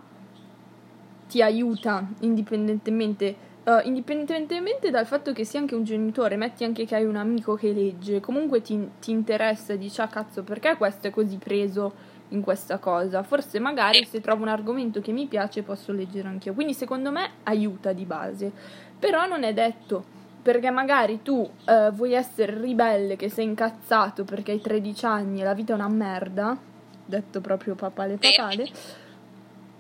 [1.28, 6.95] ti aiuta indipendentemente Uh, indipendentemente dal fatto che sia anche un genitore, metti anche che
[6.95, 11.07] hai un amico che legge, comunque ti, ti interessa e dici, ah cazzo, perché questo
[11.07, 11.93] è così preso
[12.30, 13.22] in questa cosa?
[13.22, 16.55] Forse magari se trovo un argomento che mi piace posso leggere anch'io.
[16.55, 18.51] Quindi secondo me aiuta di base.
[18.97, 20.03] Però non è detto,
[20.41, 25.43] perché magari tu uh, vuoi essere ribelle, che sei incazzato perché hai 13 anni e
[25.43, 26.57] la vita è una merda,
[27.05, 28.70] detto proprio papale papale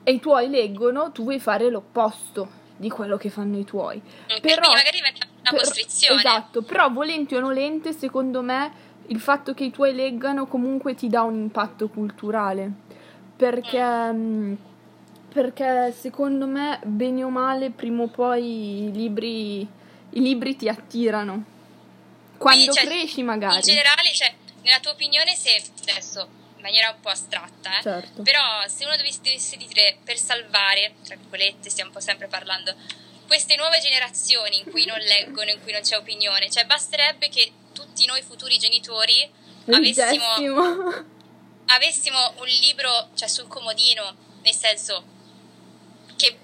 [0.03, 4.01] e i tuoi leggono, tu vuoi fare l'opposto di quello che fanno i tuoi.
[4.01, 6.19] Però, Quindi magari diventa una per, costrizione.
[6.19, 11.07] Esatto, però volenti o nolente, secondo me il fatto che i tuoi leggano comunque ti
[11.07, 12.69] dà un impatto culturale.
[13.37, 14.53] Perché, mm.
[15.31, 21.45] perché secondo me, bene o male, prima o poi i libri, i libri ti attirano.
[22.37, 23.55] Quando Quindi, cioè, cresci magari.
[23.55, 26.27] In generale, cioè, nella tua opinione, se adesso
[26.61, 27.81] in maniera un po' astratta, eh?
[27.81, 28.21] certo.
[28.21, 32.75] però se uno dovesse, dovesse dire per salvare, tra virgolette, stiamo un po' sempre parlando,
[33.25, 37.51] queste nuove generazioni in cui non leggono, in cui non c'è opinione, cioè basterebbe che
[37.73, 39.27] tutti noi futuri genitori
[39.65, 40.25] avessimo,
[41.65, 45.03] avessimo un libro cioè, sul comodino, nel senso
[46.15, 46.37] che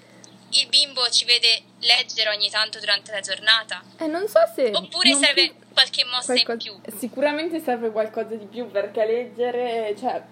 [0.50, 3.84] il bimbo ci vede leggere ogni tanto durante la giornata.
[3.98, 4.70] E eh, non so se...
[4.74, 6.98] Oppure serve più, qualche mossa qualcosa, in più.
[6.98, 10.22] Sicuramente serve qualcosa di più perché leggere, cioè...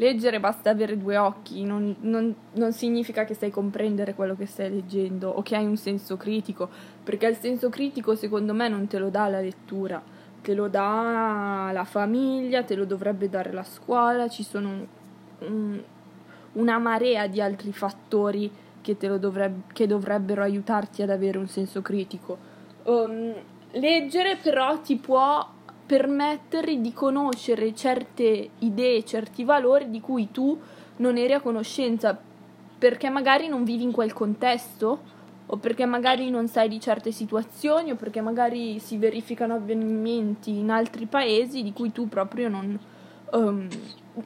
[0.00, 4.70] Leggere basta avere due occhi, non, non, non significa che sai comprendere quello che stai
[4.70, 6.68] leggendo o che hai un senso critico,
[7.02, 10.00] perché il senso critico secondo me non te lo dà la lettura,
[10.40, 14.86] te lo dà la famiglia, te lo dovrebbe dare la scuola, ci sono
[15.40, 15.82] un,
[16.52, 18.48] una marea di altri fattori
[18.80, 22.38] che, dovrebbe, che dovrebbero aiutarti ad avere un senso critico.
[22.84, 23.34] Um,
[23.72, 25.46] leggere però ti può
[25.86, 30.58] permettere di conoscere certe idee, certi valori di cui tu
[30.96, 32.18] non eri a conoscenza,
[32.78, 35.16] perché magari non vivi in quel contesto
[35.46, 40.70] o perché magari non sai di certe situazioni o perché magari si verificano avvenimenti in
[40.70, 42.78] altri paesi di cui tu proprio non
[43.32, 43.66] um,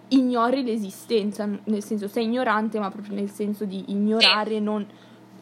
[0.09, 4.61] ignori l'esistenza, nel senso sei ignorante ma proprio nel senso di ignorare sì.
[4.61, 4.85] non,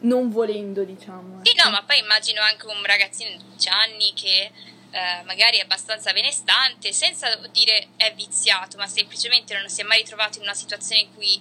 [0.00, 1.40] non, volendo diciamo.
[1.42, 1.64] Sì, ecco.
[1.64, 4.50] no, ma poi immagino anche un ragazzino di 12 anni che
[4.90, 9.98] eh, magari è abbastanza benestante, senza dire è viziato, ma semplicemente non si è mai
[9.98, 11.40] ritrovato in una situazione in cui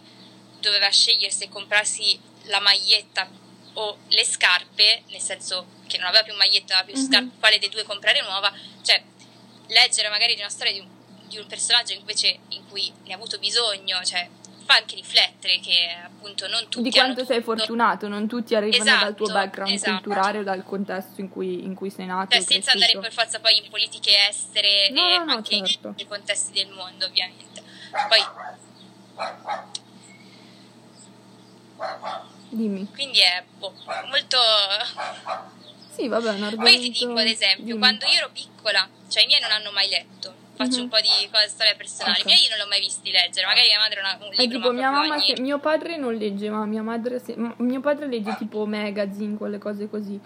[0.59, 3.29] doveva scegliere se comprarsi la maglietta
[3.73, 7.11] o le scarpe, nel senso che non aveva più maglietta, aveva più mm-hmm.
[7.11, 8.53] scarpe, quale dei due comprare nuova,
[8.83, 9.01] cioè
[9.67, 10.87] leggere magari di una storia di un,
[11.27, 14.27] di un personaggio invece in cui ne ha avuto bisogno, cioè
[14.69, 17.55] fa anche riflettere che appunto non tutti di quanto sei tutto...
[17.55, 19.91] fortunato, non tutti arrivano esatto, dal tuo background esatto.
[19.93, 22.35] culturale o dal contesto in cui, in cui sei nato.
[22.35, 25.93] Cioè, senza andare per forza poi in politiche estere no, e no, anche certo.
[25.95, 27.63] nei contesti del mondo, ovviamente.
[28.07, 28.23] Poi
[32.49, 32.87] Dimmi.
[32.91, 33.73] Quindi è boh,
[34.07, 34.37] molto
[35.91, 36.57] Sì, vabbè, un argomento...
[36.57, 37.79] Poi ti dico ad esempio, Dimmi.
[37.79, 40.83] quando io ero piccola, cioè i miei non hanno mai letto faccio mm-hmm.
[40.83, 42.19] un po' di cose, storie personali.
[42.19, 42.33] Okay.
[42.33, 44.57] Mia io non l'ho mai visti leggere, magari mia madre una, un libro.
[44.57, 45.33] tipo, mia mamma ogni...
[45.33, 49.57] che, mio padre non legge, ma mia madre se, mio padre legge tipo magazine, quelle
[49.57, 50.19] cose così,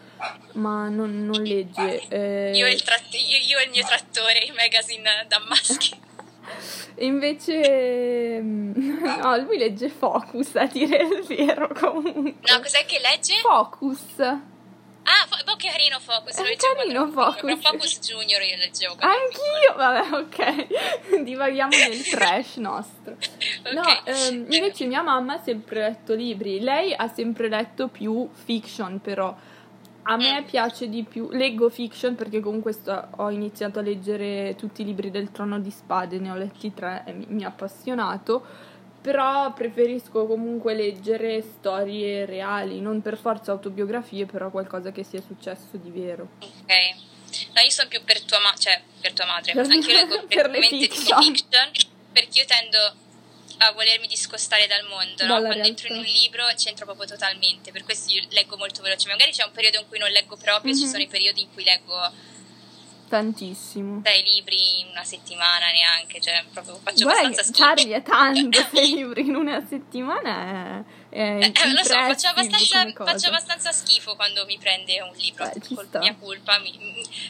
[0.54, 2.08] ma non, non legge.
[2.08, 2.52] Eh...
[2.56, 6.02] Io, il tratt- io, io e il mio trattore, i magazine da maschi.
[6.98, 12.52] Invece, no, lui legge Focus a dire il vero comunque.
[12.52, 13.36] No, cos'è che legge?
[13.36, 14.52] Focus.
[15.04, 16.36] Ah, fo- boh, carino Focus.
[16.38, 17.60] È carino Focus.
[17.62, 18.96] Focus Junior io leggevo.
[19.00, 21.24] Anch'io, vabbè, ok.
[21.24, 23.14] Divaghiamo nel trash nostro.
[23.14, 23.74] okay.
[23.74, 26.60] No, ehm, invece mia mamma ha sempre letto libri.
[26.60, 29.36] Lei ha sempre letto più fiction, però.
[30.06, 30.46] A me mm.
[30.46, 35.10] piace di più, leggo fiction perché comunque sto, ho iniziato a leggere tutti i libri
[35.12, 38.46] del Trono di Spade, ne ho letti tre e mi, mi ha appassionato
[39.04, 45.76] però preferisco comunque leggere storie reali, non per forza autobiografie, però qualcosa che sia successo
[45.76, 46.30] di vero.
[46.40, 46.72] Ok.
[47.54, 50.50] No, io sono più per tua, ma- cioè, per tua madre, anche io leggo per
[50.50, 51.22] le fiction.
[51.22, 51.72] fiction,
[52.14, 52.78] perché io tendo
[53.58, 55.42] a volermi discostare dal mondo, no?
[55.42, 59.10] Quando entro in un libro c'entro proprio totalmente, per questo io leggo molto veloce.
[59.10, 60.82] Magari c'è un periodo in cui non leggo proprio, mm-hmm.
[60.82, 62.10] ci sono i periodi in cui leggo
[63.08, 64.02] Tantissimo.
[64.04, 67.66] Sei libri in una settimana neanche, cioè proprio faccio Guarda abbastanza schifo.
[67.66, 70.84] Charlie è tanto, sei libri in una settimana
[71.14, 75.46] è, è eh, lo so, faccio abbastanza, faccio abbastanza, schifo quando mi prende un libro,
[75.46, 76.74] Beh, per mia colpa, mi,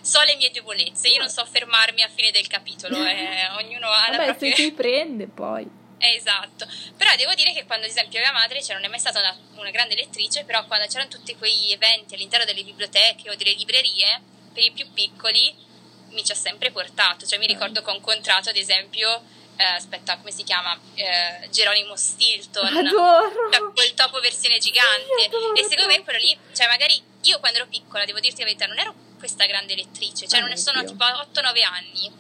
[0.02, 4.10] so le mie debolezze, io non so fermarmi a fine del capitolo, eh, ognuno ha
[4.10, 4.56] Vabbè, la propria...
[4.56, 5.70] se ti prende poi.
[6.16, 6.66] esatto,
[6.98, 9.38] però devo dire che quando ad esempio mia madre, cioè non è mai stata una,
[9.58, 14.32] una grande lettrice, però quando c'erano tutti quei eventi all'interno delle biblioteche o delle librerie,
[14.54, 15.54] per i più piccoli,
[16.10, 17.26] mi ci ha sempre portato.
[17.26, 19.22] Cioè, mi ricordo che ho incontrato, ad esempio,
[19.58, 20.78] eh, aspetta, come si chiama?
[20.96, 22.78] Eh, Geronimo Stilton.
[22.78, 23.52] Adoro!
[23.52, 25.26] Cioè, quel topo versione gigante.
[25.26, 28.46] Adoro, e secondo me quello lì, cioè, magari io quando ero piccola, devo dirti la
[28.46, 30.90] verità, non ero questa grande lettrice, cioè, oh, non ne sono Dio.
[30.90, 32.12] tipo 8-9 anni.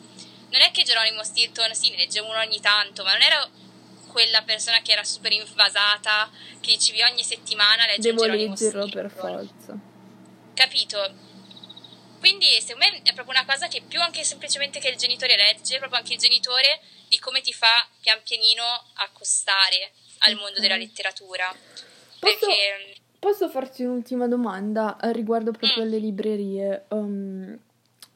[0.50, 3.50] Non è che Geronimo Stilton, sì, ne leggevo uno ogni tanto, ma non ero
[4.08, 6.30] quella persona che era super invasata,
[6.62, 9.78] che dicevi ogni settimana legge Devo Geronimo leggerlo per forza.
[10.54, 11.32] Capito?
[12.24, 15.78] Quindi secondo me è proprio una cosa che più anche semplicemente che il genitore legge,
[15.78, 18.64] proprio anche il genitore di come ti fa pian pianino
[18.94, 21.54] accostare al mondo della letteratura.
[22.22, 22.96] Posso, Perché...
[23.20, 25.86] posso farti un'ultima domanda riguardo proprio mm.
[25.86, 26.86] alle librerie?
[26.92, 27.60] Um,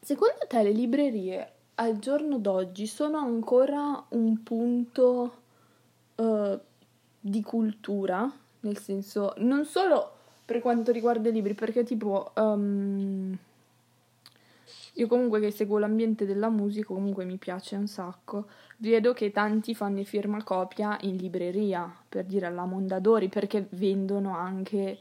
[0.00, 5.42] secondo te le librerie al giorno d'oggi sono ancora un punto
[6.14, 6.58] uh,
[7.20, 8.26] di cultura?
[8.60, 12.32] Nel senso, non solo per quanto riguarda i libri, perché tipo...
[12.36, 13.38] Um,
[14.98, 19.74] io comunque che seguo l'ambiente della musica, comunque mi piace un sacco, vedo che tanti
[19.74, 24.98] fanno il firmacopia in libreria, per dire alla Mondadori, perché vendono anche...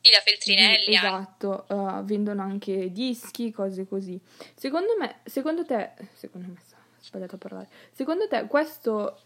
[0.00, 0.94] Sì, la Feltrinelli.
[0.94, 4.20] Esatto, uh, vendono anche dischi, cose così.
[4.54, 9.18] Secondo me, secondo te, secondo me, ho sbagliato a parlare, secondo te questo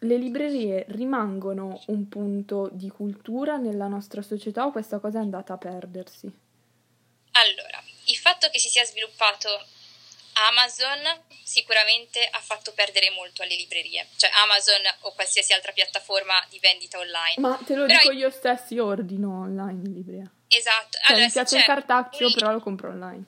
[0.00, 5.54] le librerie rimangono un punto di cultura nella nostra società o questa cosa è andata
[5.54, 6.26] a perdersi?
[7.32, 9.48] Allora, il fatto che si sia sviluppato
[10.48, 16.58] Amazon sicuramente ha fatto perdere molto alle librerie, cioè Amazon o qualsiasi altra piattaforma di
[16.58, 17.34] vendita online.
[17.38, 20.32] Ma te lo però dico io stessi, ordino online in libreria.
[20.48, 20.98] Esatto.
[20.98, 22.32] Cioè, allora, mi piace il cartaceo, un...
[22.34, 23.24] però lo compro online.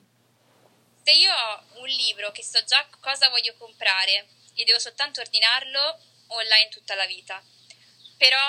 [1.03, 5.99] Se io ho un libro che so già cosa voglio comprare e devo soltanto ordinarlo
[6.27, 7.43] online tutta la vita,
[8.17, 8.39] però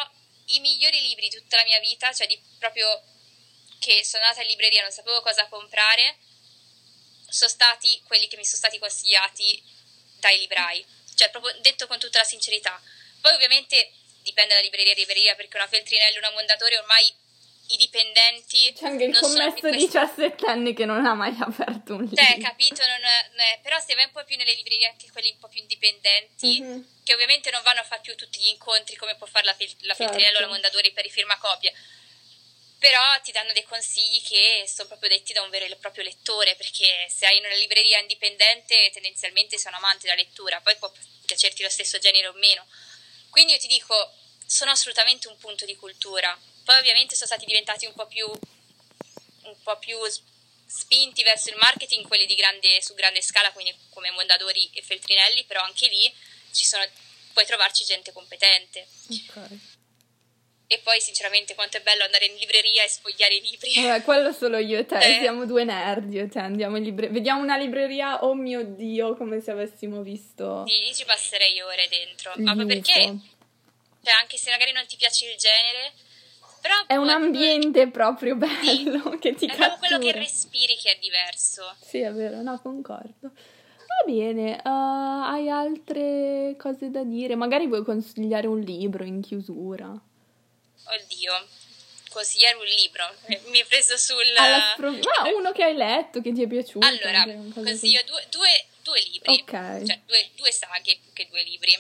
[0.47, 2.87] i migliori libri di tutta la mia vita, cioè di proprio
[3.79, 6.17] che sono andata in libreria e non sapevo cosa comprare,
[7.29, 9.63] sono stati quelli che mi sono stati consigliati
[10.21, 12.81] dai librai, cioè proprio detto con tutta la sincerità.
[13.21, 17.13] Poi ovviamente dipende da libreria a libreria perché una Feltrinelli, una Mondadori ormai
[17.69, 18.73] i dipendenti.
[18.77, 22.25] C'è anche il commesso di 17 anni che non ha mai aperto un cioè, libro.
[22.25, 22.83] Cioè, capito?
[22.87, 25.49] Non, non è, però se vai un po' più nelle librerie, anche quelli un po'
[25.49, 26.83] più indipendenti, mm-hmm.
[27.05, 29.57] che ovviamente non vanno a fare più tutti gli incontri come può fare la, la
[29.59, 29.95] certo.
[29.95, 31.73] Feltrinello o la Mondadori per i firmacopie.
[32.85, 36.55] Però ti danno dei consigli che sono proprio detti da un vero e proprio lettore,
[36.55, 40.93] perché se hai una libreria indipendente tendenzialmente sei un amante della lettura, poi può
[41.25, 42.67] piacerti lo stesso genere o meno.
[43.31, 43.95] Quindi io ti dico,
[44.47, 49.63] sono assolutamente un punto di cultura poi ovviamente sono stati diventati un po' più, un
[49.63, 49.99] po più
[50.67, 55.63] spinti verso il marketing, quelli grande, su grande scala, quindi come Mondadori e Feltrinelli, però
[55.63, 56.13] anche lì
[56.51, 56.85] sono,
[57.35, 58.89] puoi trovarci gente competente.
[59.11, 59.74] Ok.
[60.67, 63.75] E poi sinceramente quanto è bello andare in libreria e sfogliare i libri.
[63.83, 65.21] Vabbè, quello solo io e te, eh.
[65.21, 67.13] siamo due nerd, io e te andiamo in libreria.
[67.13, 70.65] Vediamo una libreria, oh mio Dio, come se avessimo visto...
[70.67, 72.33] Sì, ci passerei ore dentro.
[72.37, 72.93] Ma perché,
[74.03, 75.93] cioè, anche se magari non ti piace il genere,
[76.65, 80.93] però è un ambiente proprio bello sì, che ti È proprio quello che respiri che
[80.93, 81.77] è diverso.
[81.79, 83.13] Sì, è vero, no, concordo.
[83.21, 84.69] Va bene, uh,
[85.29, 87.35] hai altre cose da dire?
[87.35, 89.95] Magari vuoi consigliare un libro in chiusura?
[90.85, 91.49] Oddio,
[92.11, 93.05] consigliare un libro?
[93.47, 94.25] Mi hai preso sul...
[94.73, 96.87] Spro- no, uno che hai letto, che ti è piaciuto.
[96.87, 99.87] Allora, consiglio due, due, due libri, okay.
[99.87, 101.77] cioè due, due saghe più che due libri.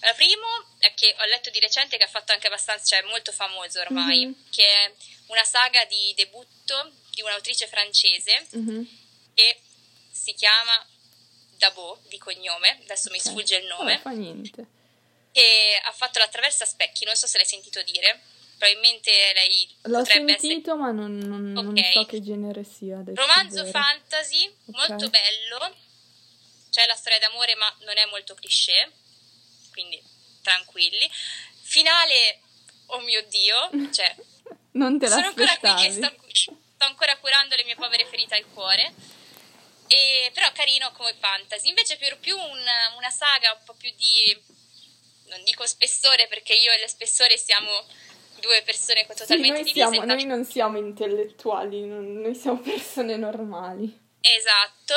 [0.00, 0.46] La primo
[0.78, 4.26] è che ho letto di recente che ha fatto anche abbastanza, cioè molto famoso ormai,
[4.26, 4.32] mm-hmm.
[4.50, 4.92] che è
[5.26, 8.82] una saga di debutto di un'autrice francese mm-hmm.
[9.34, 9.60] che
[10.10, 10.84] si chiama
[11.56, 13.12] Dabo di cognome, adesso okay.
[13.12, 13.92] mi sfugge il nome.
[13.92, 14.66] Non fa niente.
[15.32, 18.20] E ha fatto l'attraversa specchi, non so se l'hai sentito dire.
[18.58, 20.76] Probabilmente lei L'ho sentito, essere...
[20.76, 21.82] ma non, non, okay.
[21.82, 23.02] non, so che genere sia.
[23.04, 24.88] Romanzo fantasy, okay.
[24.88, 25.76] molto bello.
[26.70, 28.92] C'è la storia d'amore, ma non è molto cliché
[29.72, 30.00] quindi
[30.42, 31.10] tranquilli.
[31.62, 32.40] Finale,
[32.86, 34.14] oh mio Dio, cioè,
[34.72, 36.54] non te sono ancora qui che sto, sto,
[36.84, 38.94] ancora curando le mie povere ferite al cuore.
[39.88, 41.68] E, però carino come fantasy.
[41.68, 42.64] Invece per più un,
[42.96, 44.42] una saga un po' più di,
[45.26, 47.70] non dico spessore perché io e lo spessore siamo
[48.40, 49.72] due persone totalmente sì, noi divise.
[49.72, 54.00] Siamo, noi non siamo intellettuali, non, noi siamo persone normali.
[54.20, 54.94] Esatto.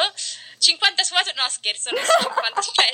[0.57, 2.91] 50 sfumature, no scherzo, non so 50, cioè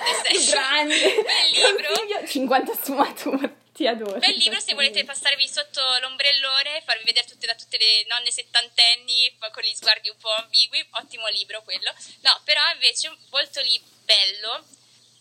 [0.51, 0.95] Grande!
[1.23, 2.27] Bel libro!
[2.27, 4.17] 50 sfumature, ti adoro.
[4.19, 9.33] Bel libro se volete passarvi sotto l'ombrellone, farvi vedere tutte, da tutte le nonne settantenni
[9.39, 11.93] con gli sguardi un po' ambigui, ottimo libro quello.
[12.21, 14.65] No, però invece molto lì bello,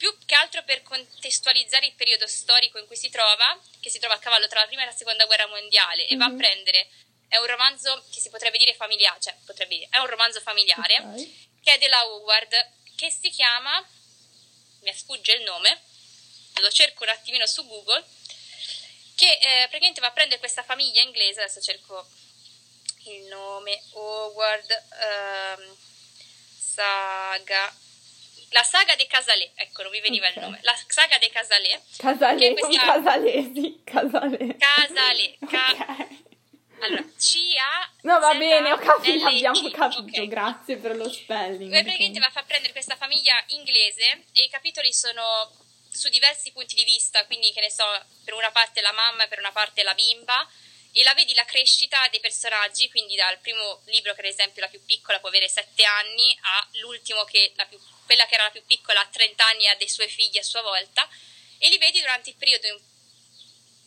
[0.00, 4.14] più che altro per contestualizzare il periodo storico in cui si trova, che si trova
[4.14, 6.12] a cavallo tra la prima e la seconda guerra mondiale, mm-hmm.
[6.12, 6.38] e va a mhm.
[6.38, 6.88] prendere
[7.28, 11.00] è un romanzo che si potrebbe dire familiare, cioè potrebbe dire, è un romanzo familiare
[11.00, 11.48] okay.
[11.62, 13.86] che è della Howard, che si chiama,
[14.80, 15.82] mi sfugge il nome,
[16.54, 18.02] lo cerco un attimino su Google,
[19.16, 22.08] che eh, praticamente va a prendere questa famiglia inglese, adesso cerco
[23.04, 24.84] il nome, Howard,
[25.58, 25.76] um,
[26.58, 27.72] saga,
[28.50, 30.38] la saga dei Casalè, ecco, non mi veniva okay.
[30.38, 31.80] il nome, la saga dei Casalè.
[31.96, 32.84] Casalè, questa...
[32.84, 34.56] Casalesi, Casalè.
[34.56, 35.70] Casalè, ca...
[35.72, 36.28] okay.
[36.80, 37.92] Allora, C-A.
[38.02, 40.00] No, va bene, ho capito, abbiamo capito.
[40.00, 40.28] Okay.
[40.28, 41.70] Grazie per lo spelling.
[41.70, 45.52] Lui praticamente va a far prendere questa famiglia inglese e i capitoli sono
[45.92, 47.84] su diversi punti di vista, quindi che ne so,
[48.24, 50.48] per una parte la mamma e per una parte la bimba
[50.92, 54.68] e la vedi la crescita dei personaggi, quindi dal primo libro che ad esempio la
[54.68, 56.38] più piccola può avere 7 anni
[56.72, 57.78] all'ultimo che più,
[58.10, 60.62] quella che era la più piccola ha 30 anni ha dei suoi figli a sua
[60.62, 61.08] volta
[61.58, 62.66] e li vedi durante il periodo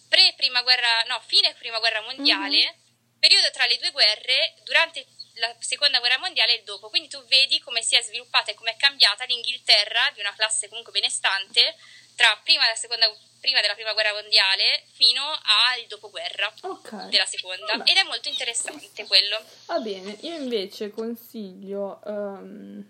[0.08, 2.82] pre prima guerra, no, fine prima guerra mondiale mm-hmm
[3.24, 5.06] periodo tra le due guerre, durante
[5.36, 6.90] la seconda guerra mondiale e il dopo.
[6.90, 10.68] Quindi tu vedi come si è sviluppata e come è cambiata l'Inghilterra di una classe
[10.68, 11.78] comunque benestante
[12.18, 13.10] tra prima della, seconda,
[13.40, 17.10] prima della prima guerra mondiale fino al dopoguerra okay.
[17.10, 17.78] della seconda.
[17.78, 17.90] Vabbè.
[17.90, 19.42] Ed è molto interessante quello.
[19.68, 22.86] Va bene, io invece consiglio um,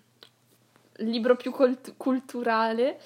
[0.97, 2.99] libro più cult- culturale.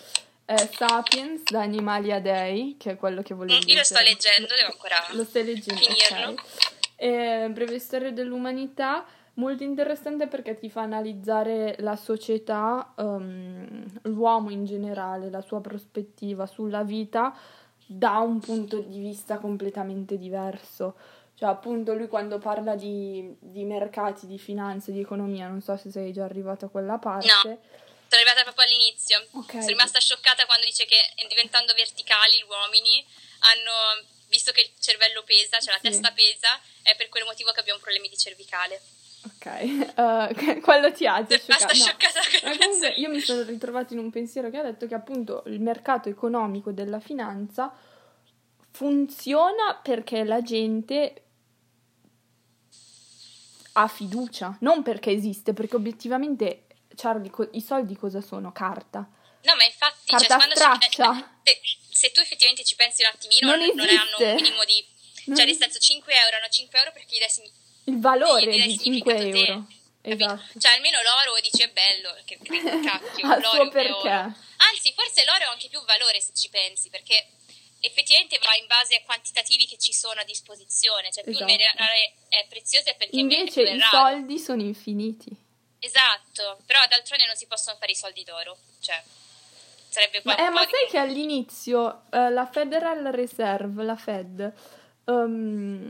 [0.46, 3.60] È Sapiens da Animalia Dei, che è quello che volevo.
[3.60, 6.32] Mm, io lo sto leggendo, devo ancora lo stai leggendo, finirlo.
[6.32, 14.50] Okay eh, breve storia dell'umanità, molto interessante perché ti fa analizzare la società, um, l'uomo
[14.50, 17.36] in generale, la sua prospettiva sulla vita
[17.86, 20.96] da un punto di vista completamente diverso.
[21.38, 25.92] Cioè, appunto, lui quando parla di, di mercati, di finanze, di economia, non so se
[25.92, 27.28] sei già arrivato a quella parte.
[27.28, 27.42] No.
[27.42, 29.22] Sono arrivata proprio all'inizio.
[29.32, 29.62] Okay.
[29.62, 33.06] Sono rimasta scioccata quando dice che diventando verticali gli uomini
[33.54, 35.90] hanno visto che il cervello pesa, cioè la sì.
[35.90, 38.82] testa pesa, è per quel motivo che abbiamo problemi di cervicale.
[39.26, 39.46] Ok,
[39.96, 41.74] uh, quello ti ha già scioccato.
[41.74, 42.58] scioccata no.
[42.58, 46.10] comunque io mi sono ritrovata in un pensiero che ha detto che appunto il mercato
[46.10, 47.72] economico della finanza
[48.72, 51.24] funziona perché la gente
[53.80, 56.66] ha fiducia, non perché esiste, perché obiettivamente
[56.96, 58.52] Charlie, i soldi cosa sono?
[58.52, 59.08] Carta.
[59.44, 61.40] No, ma infatti, cioè, Carta cioè, straccia.
[61.44, 61.60] Se,
[61.92, 64.84] se, tu effettivamente ci pensi un attimino, non, non hanno un minimo di...
[65.36, 67.52] Cioè, nel senso, 5 euro hanno 5 euro perché gli dai
[67.84, 69.66] il valore gli, di 5 euro.
[70.02, 70.60] Te, esatto.
[70.60, 74.10] Cioè, almeno l'oro dici è bello, che, che cacchio, l'oro perché.
[74.10, 77.28] Anzi, forse l'oro ha anche più valore se ci pensi, perché
[77.80, 81.52] effettivamente va in base ai quantitativi che ci sono a disposizione, cioè più esatto.
[81.52, 85.36] il minerale è prezioso è perché invece i soldi sono infiniti.
[85.80, 89.02] Esatto, però d'altronde non si possono fare i soldi d'oro, cioè
[89.90, 90.92] sarebbe ma, eh, ma sai di...
[90.92, 94.54] che all'inizio uh, la Federal Reserve, la Fed,
[95.06, 95.90] um,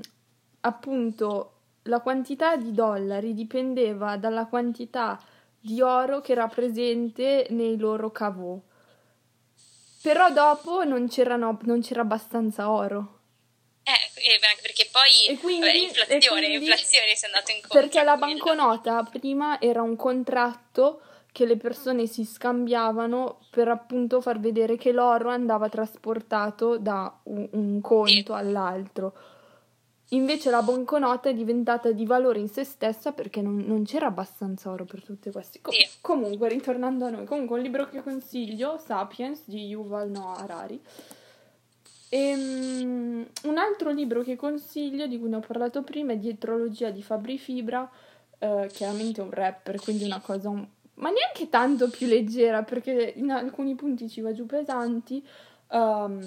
[0.61, 5.21] appunto la quantità di dollari dipendeva dalla quantità
[5.59, 8.59] di oro che era presente nei loro cavò.
[10.01, 11.07] Però dopo non,
[11.61, 13.15] non c'era abbastanza oro.
[13.83, 17.79] Eh, perché poi e quindi, vabbè, inflazione, quindi, inflazione si è andato incontro.
[17.79, 24.39] Perché la banconota prima era un contratto che le persone si scambiavano per appunto far
[24.39, 28.39] vedere che l'oro andava trasportato da un, un conto sì.
[28.39, 29.13] all'altro.
[30.11, 34.69] Invece la banconota è diventata di valore in se stessa perché non, non c'era abbastanza
[34.69, 35.77] oro per tutte queste cose.
[35.77, 35.97] Sì.
[35.99, 40.81] Comunque, ritornando a noi, comunque un libro che consiglio, Sapiens di Yuval Noah Harari.
[42.07, 46.89] E, um, un altro libro che consiglio, di cui ne ho parlato prima, è Dietrologia
[46.89, 47.89] di Fabri Fibra,
[48.39, 50.65] eh, chiaramente un rapper, quindi una cosa un...
[50.95, 55.21] ma neanche tanto più leggera perché in alcuni punti ci va giù pesanti,
[55.71, 56.25] um,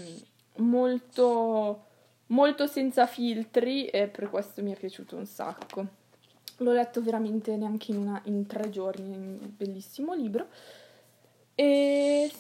[0.57, 1.85] molto
[2.31, 5.87] molto senza filtri e per questo mi è piaciuto un sacco.
[6.59, 10.49] L'ho letto veramente neanche in, una, in tre giorni, un bellissimo libro.
[11.55, 12.31] E,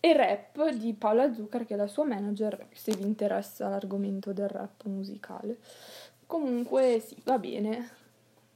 [0.00, 4.48] e Rap di Paola Zucker, che è la sua manager, se vi interessa l'argomento del
[4.48, 5.58] rap musicale.
[6.26, 7.98] Comunque sì, va bene.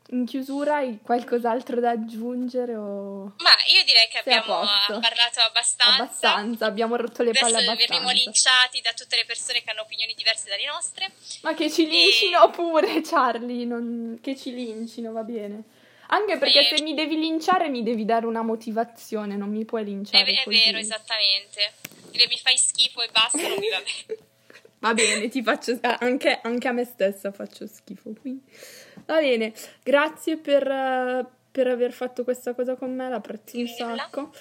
[0.08, 2.76] In chiusura hai qualcos'altro da aggiungere?
[2.76, 3.34] O...
[3.38, 4.60] Ma io direi che abbiamo
[5.00, 6.02] parlato abbastanza.
[6.02, 7.72] Abbastanza, abbiamo rotto le palle abbastanza.
[7.72, 11.10] Adesso verremo linciati da tutte le persone che hanno opinioni diverse dalle nostre.
[11.40, 12.50] Ma che ci lincino e...
[12.50, 14.18] pure, Charlie, non...
[14.20, 15.62] che ci lincino, va bene.
[16.08, 16.76] Anche perché e...
[16.76, 20.48] se mi devi linciare mi devi dare una motivazione, non mi puoi linciare È, è
[20.50, 21.72] vero, esattamente.
[22.10, 24.20] Dire mi fai schifo e basta, non mi va bene.
[24.80, 25.78] va bene, ti faccio...
[25.80, 28.42] Anche, anche a me stessa faccio schifo, quindi...
[29.06, 29.52] Va bene,
[29.82, 34.32] grazie per, per aver fatto questa cosa con me, la apprezzo un sacco.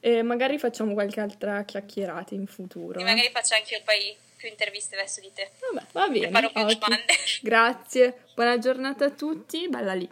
[0.00, 2.98] E magari facciamo qualche altra chiacchierata in futuro.
[2.98, 5.50] E magari faccio anche un paio più interviste verso di te.
[5.72, 6.30] Vabbè, va bene.
[6.30, 7.14] Farò più domande.
[7.40, 10.08] Grazie, buona giornata a tutti, bella lì.